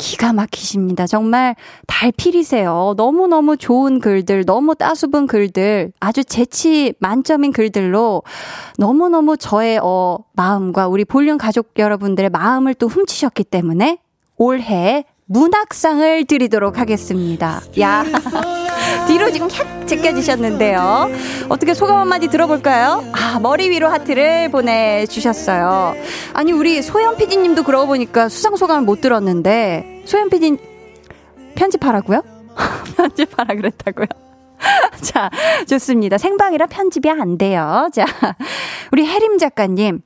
[0.00, 1.06] 기가 막히십니다.
[1.06, 1.54] 정말
[1.86, 2.94] 달필이세요.
[2.96, 8.22] 너무너무 좋은 글들, 너무 따수분 글들, 아주 재치 만점인 글들로
[8.78, 13.98] 너무너무 저의 어, 마음과 우리 볼륨 가족 여러분들의 마음을 또 훔치셨기 때문에
[14.36, 17.60] 올해 문학상을 드리도록 하겠습니다.
[17.78, 18.04] 야.
[19.06, 21.08] 뒤로 지금 샥 제껴지셨는데요.
[21.48, 23.04] 어떻게 소감 한마디 들어볼까요?
[23.12, 25.94] 아, 머리 위로 하트를 보내주셨어요.
[26.32, 30.56] 아니, 우리 소연 PD님도 그러고 보니까 수상 소감을 못 들었는데, 소연 PD
[31.54, 32.24] 편집하라고요?
[32.96, 34.06] 편집하라 그랬다고요?
[35.02, 35.30] 자,
[35.68, 36.18] 좋습니다.
[36.18, 37.88] 생방이라 편집이 안 돼요.
[37.92, 38.04] 자,
[38.90, 40.00] 우리 혜림 작가님.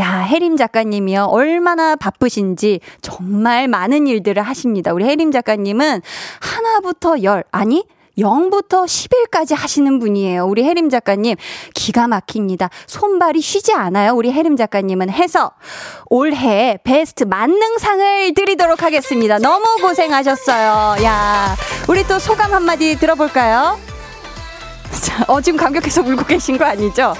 [0.00, 1.26] 야, 혜림 작가님이요.
[1.26, 4.92] 얼마나 바쁘신지 정말 많은 일들을 하십니다.
[4.92, 6.02] 우리 혜림 작가님은
[6.40, 7.84] 하나부터 열, 아니,
[8.18, 10.44] 0부터 10일까지 하시는 분이에요.
[10.46, 11.36] 우리 혜림 작가님.
[11.74, 12.68] 기가 막힙니다.
[12.86, 14.12] 손발이 쉬지 않아요.
[14.14, 15.52] 우리 혜림 작가님은 해서
[16.06, 19.38] 올해 베스트 만능상을 드리도록 하겠습니다.
[19.38, 21.02] 너무 고생하셨어요.
[21.04, 21.56] 야,
[21.88, 23.78] 우리 또 소감 한마디 들어볼까요?
[25.26, 27.14] 어, 지금 감격해서 울고 계신 거 아니죠?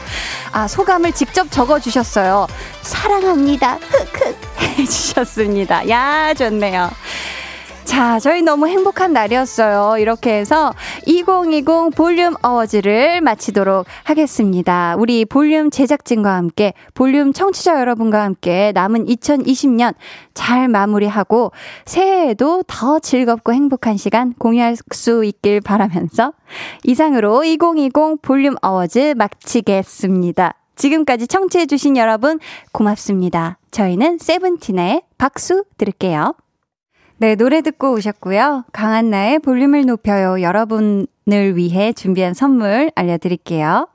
[0.52, 2.46] 아, 소감을 직접 적어주셨어요.
[2.82, 3.78] 사랑합니다.
[3.80, 4.36] 흑흑
[4.78, 5.88] 해주셨습니다.
[5.88, 6.90] 야, 좋네요.
[7.84, 9.98] 자, 저희 너무 행복한 날이었어요.
[9.98, 10.72] 이렇게 해서
[11.06, 14.94] 2020 볼륨 어워즈를 마치도록 하겠습니다.
[14.98, 19.94] 우리 볼륨 제작진과 함께, 볼륨 청취자 여러분과 함께 남은 2020년
[20.32, 21.52] 잘 마무리하고
[21.84, 26.32] 새해에도 더 즐겁고 행복한 시간 공유할 수 있길 바라면서
[26.84, 30.54] 이상으로 2020 볼륨 어워즈 마치겠습니다.
[30.76, 32.38] 지금까지 청취해주신 여러분
[32.72, 33.58] 고맙습니다.
[33.70, 36.34] 저희는 세븐틴의 박수 들을게요.
[37.18, 38.64] 네, 노래 듣고 오셨고요.
[38.72, 40.42] 강한나의 볼륨을 높여요.
[40.42, 43.88] 여러분을 위해 준비한 선물 알려드릴게요.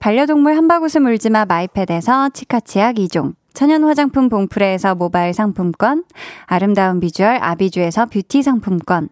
[0.00, 3.34] 반려동물 한바구스 물지마 마이패드에서 치카치약 2종.
[3.54, 6.04] 천연 화장품 봉프레에서 모바일 상품권,
[6.46, 9.08] 아름다운 비주얼 아비주에서 뷰티 상품권,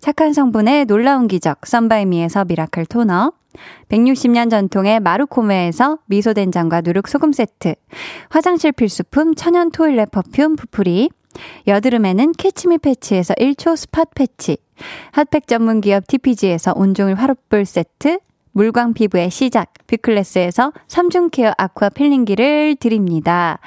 [0.00, 3.32] 착한 성분의 놀라운 기적 썬바이미에서 miracle toner,
[3.88, 7.76] 160년 전통의 마루코메에서 미소된장과 누룩소금 세트,
[8.30, 11.10] 화장실 필수품 천연 toilet perfume 푸풀이,
[11.66, 14.58] 여드름에는 캐치미 패치에서 1초 spot patch,
[15.12, 18.18] 핫팩 전문 기업 TPG에서 온종일 화롯불 세트,
[18.52, 23.58] 물광 피부의 시작, 뷰클래스에서 3중 care aqua peeling기를 드립니다.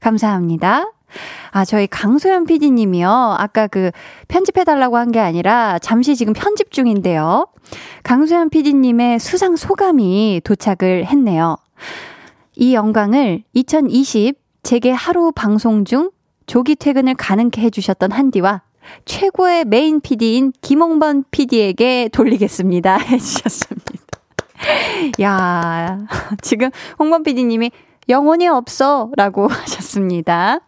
[0.00, 0.92] 감사합니다.
[1.50, 3.36] 아, 저희 강소연 PD님이요.
[3.38, 3.90] 아까 그
[4.28, 7.46] 편집해달라고 한 게 아니라 잠시 지금 편집 중인데요.
[8.02, 11.56] 강소연 PD님의 수상 소감이 도착을 했네요.
[12.54, 16.10] 이 영광을 2020 제게 하루 방송 중
[16.46, 18.62] 조기 퇴근을 가능케 해주셨던 한디와
[19.04, 22.98] 최고의 메인 PD인 김홍범 PD에게 돌리겠습니다.
[23.02, 23.86] 해주셨습니다.
[25.20, 25.98] 야,
[26.42, 27.70] 지금 홍범 PD님이
[28.08, 30.60] 영혼이 없어 라고 하셨습니다.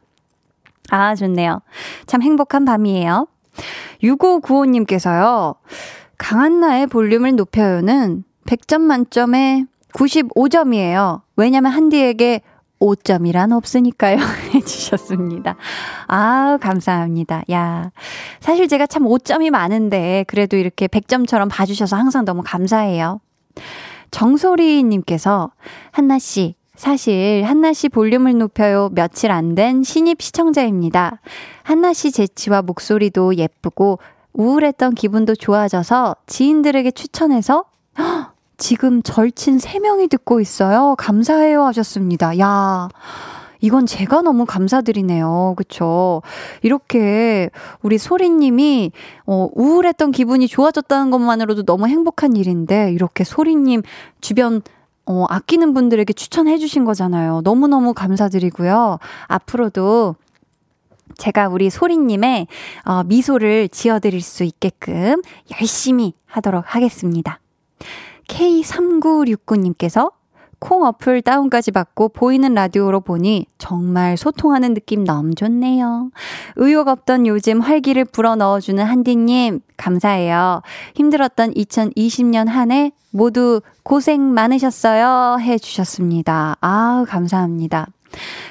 [0.91, 1.61] 아, 좋네요.
[2.07, 3.29] 참 행복한 밤이에요.
[4.03, 5.57] 6595님께서요,
[6.17, 11.23] 강한나의 볼륨을 높여요는 100점 만점에 95점이에요.
[11.37, 12.43] 왜냐면 한디에게
[12.81, 14.17] 5점이란 없으니까요.
[14.69, 15.57] 해주셨습니다.
[16.07, 17.43] 아 감사합니다.
[17.51, 17.91] 야.
[18.41, 23.21] 사실 제가 참 5점이 많은데, 그래도 이렇게 100점처럼 봐주셔서 항상 너무 감사해요.
[24.11, 25.51] 정소리님께서,
[25.91, 31.21] 한나씨, 사실 한나 씨 볼륨을 높여요 며칠 안 된 신입 시청자입니다.
[31.65, 33.99] 한나 씨 재치와 목소리도 예쁘고,
[34.35, 37.65] 우울했던 기분도 좋아져서 지인들에게 추천해서,
[37.99, 40.95] 헉, 지금 절친 3명이 듣고 있어요.
[40.99, 42.39] 감사해요 하셨습니다.
[42.39, 42.89] 야.
[43.61, 45.55] 이건 제가 너무 감사드리네요.
[45.57, 46.23] 그쵸?
[46.63, 47.51] 이렇게
[47.83, 48.93] 우리 소리님이,
[49.27, 53.83] 어, 우울했던 기분이 좋아졌다는 것만으로도 너무 행복한 일인데, 이렇게 소리님
[54.21, 54.63] 주변,
[55.07, 57.41] 어, 아끼는 분들에게 추천해 주신 거잖아요.
[57.43, 58.99] 너무너무 감사드리고요.
[59.27, 60.17] 앞으로도
[61.17, 62.47] 제가 우리 소리님의
[62.85, 65.23] 어, 미소를 지어드릴 수 있게끔
[65.59, 67.41] 열심히 하도록 하겠습니다.
[68.29, 70.13] K3969님께서
[70.59, 76.11] 콩 어플 다운까지 받고 보이는 라디오로 보니 정말 소통하는 느낌 너무 좋네요.
[76.57, 80.63] 의욕 없던 요즘 활기를 불어 넣어주는 한디님, 감사해요.
[80.95, 85.39] 힘들었던 2020년 한 해 모두 고생 많으셨어요.
[85.41, 86.57] 해주셨습니다.
[86.61, 87.87] 아우, 감사합니다.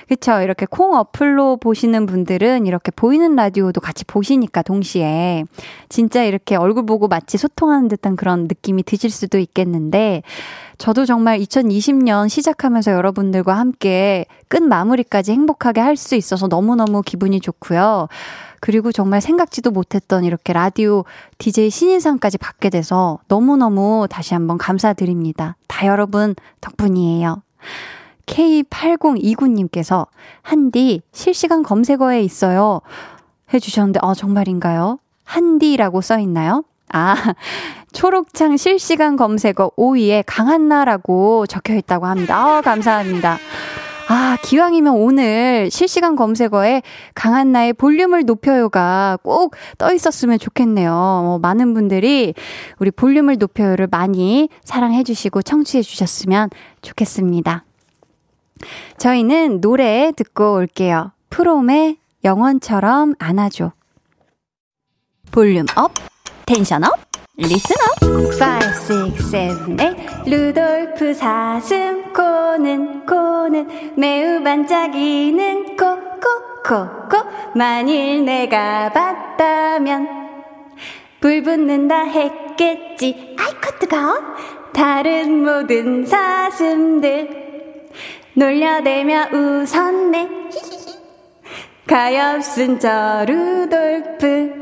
[0.07, 0.41] 그쵸.
[0.41, 5.43] 이렇게 콩 어플로 보시는 분들은 이렇게 보이는 라디오도 같이 보시니까 동시에
[5.89, 10.23] 진짜 이렇게 얼굴 보고 마치 소통하는 듯한 그런 느낌이 드실 수도 있겠는데
[10.77, 18.07] 저도 정말 2020년 시작하면서 여러분들과 함께 끝 마무리까지 행복하게 할 수 있어서 너무너무 기분이 좋고요.
[18.59, 21.03] 그리고 정말 생각지도 못했던 이렇게 라디오
[21.39, 25.57] DJ 신인상까지 받게 돼서 너무너무 다시 한번 감사드립니다.
[25.67, 27.41] 다 여러분 덕분이에요.
[28.27, 30.07] K8029님께서
[30.41, 32.81] 한디 실시간 검색어에 있어요.
[33.53, 34.99] 해주셨는데, 아, 정말인가요?
[35.23, 36.63] 한디라고 써있나요?
[36.93, 37.15] 아,
[37.91, 42.37] 초록창 실시간 검색어 5위에 강한나라고 적혀 있다고 합니다.
[42.37, 43.37] 아, 감사합니다.
[44.09, 46.81] 아, 기왕이면 오늘 실시간 검색어에
[47.13, 50.91] 강한나의 볼륨을 높여요가 꼭 떠 있었으면 좋겠네요.
[50.93, 52.33] 어, 많은 분들이
[52.79, 56.49] 우리 볼륨을 높여요를 많이 사랑해 주시고 청취해 주셨으면
[56.81, 57.66] 좋겠습니다.
[58.97, 61.11] 저희는 노래 듣고 올게요.
[61.29, 63.71] 프롬의 영원처럼 안아줘.
[65.31, 65.91] volume up,
[66.45, 66.91] tension up,
[67.37, 68.03] listen up.
[68.03, 75.85] 5, 6, 7, 8 루돌프 사슴 코는 코는 매우 반짝이는 코
[76.19, 77.17] 코 코 코
[77.57, 80.07] 만일 내가 봤다면
[81.21, 83.97] 불 붙는다 했겠지 아이코 뜨거
[84.73, 87.46] 다른 모든 사슴들
[88.37, 90.29] 놀려대며 웃었네.
[91.87, 94.53] 가엾은 저 루돌프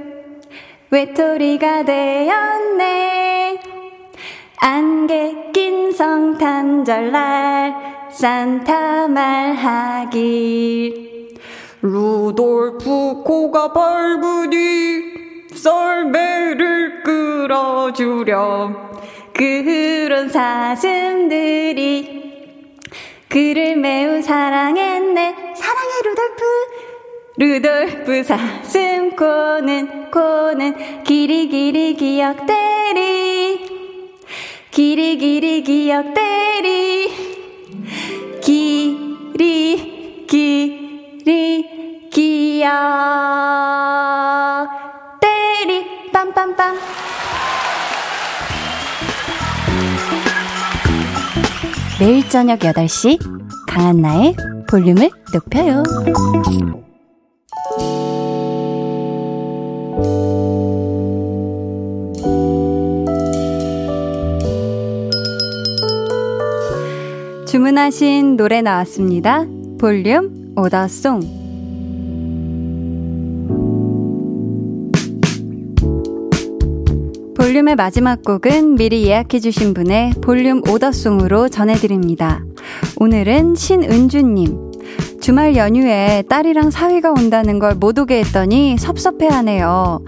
[0.92, 3.60] 외톨이가 되었네.
[4.62, 7.76] 안개 낀 성탄절날
[8.12, 10.16] 산타 말하길
[11.82, 15.04] 루돌프 코가 밝으니
[15.54, 18.78] 썰매를 끌어주렴
[19.34, 22.25] 그런 사슴들이
[23.36, 25.36] 그를 매우 사랑했네.
[25.58, 26.44] 사랑해, 루돌프.
[27.36, 33.60] 루돌프 사슴 코는 코는 길이 길이 기억되리
[34.72, 37.12] 길이 길이 기억되리
[38.42, 42.70] 길이 길이 기억
[45.20, 47.15] 때리 빰빰빰
[51.98, 53.18] 매일 저녁 8시
[53.70, 54.36] 강한나의
[54.70, 55.82] 볼륨을 높여요.
[67.48, 69.46] 주문하신 노래 나왔습니다.
[69.80, 71.45] 볼륨 오더송
[77.56, 82.44] 볼륨의 마지막 곡은 미리 예약해주신 분의 볼륨 order song으로 전해드립니다.
[82.98, 84.72] 오늘은 신은주님.
[85.22, 90.04] 주말 연휴에 딸이랑 사위가 온다는 걸 못 오게 했더니 섭섭해하네요.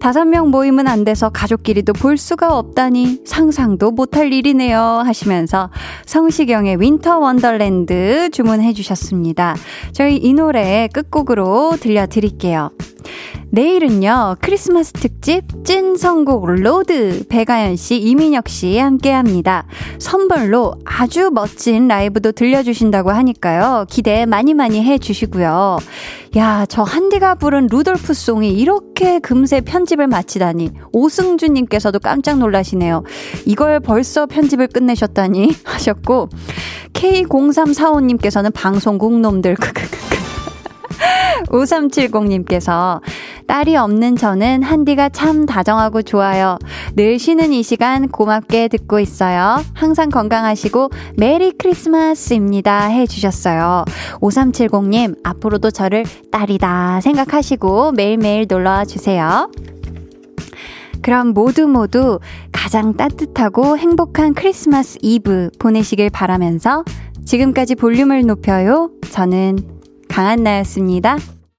[0.00, 5.70] 다섯 명 모임은 안 돼서 가족끼리도 볼 수가 없다니 상상도 못할 일이네요 하시면서
[6.06, 9.54] 성시경의 Winter Wonderland 주문해 주셨습니다.
[9.92, 12.70] 저희 이 노래 끝곡으로 들려드릴게요.
[13.50, 19.66] 내일은요, 크리스마스 특집 찐 선곡 road 백아연 씨, 이민혁 씨 함께 합니다.
[19.98, 23.86] 선물로 아주 멋진 라이브도 들려주신다고 하니까요.
[23.88, 25.78] 기대 많이 많이 해 주시고요.
[26.36, 30.72] 야, 저 한디가 부른 루돌프 song이 이렇게 금세 편집을 마치다니.
[30.92, 33.04] 오승주님께서도 깜짝 놀라시네요.
[33.46, 36.28] 이걸 벌써 편집을 끝내셨다니 하셨고,
[36.92, 39.56] K0345님께서는 방송국 놈들.
[41.48, 43.00] 5370님께서
[43.46, 46.58] 딸이 없는 저는 한디가 참 다정하고 좋아요.
[46.94, 49.62] 늘 쉬는 이 시간 고맙게 듣고 있어요.
[49.74, 52.86] 항상 건강하시고 메리 크리스마스입니다.
[52.86, 53.84] 해주셨어요.
[54.20, 59.50] 5370님, 앞으로도 저를 딸이다 생각하시고 매일매일 놀러와 주세요.
[61.02, 62.18] 그럼 모두 모두
[62.50, 66.84] 가장 따뜻하고 행복한 크리스마스 이브 보내시길 바라면서
[67.24, 68.90] 지금까지 볼륨을 높여요.
[69.12, 69.58] 저는
[70.08, 71.18] 강한나였습니다.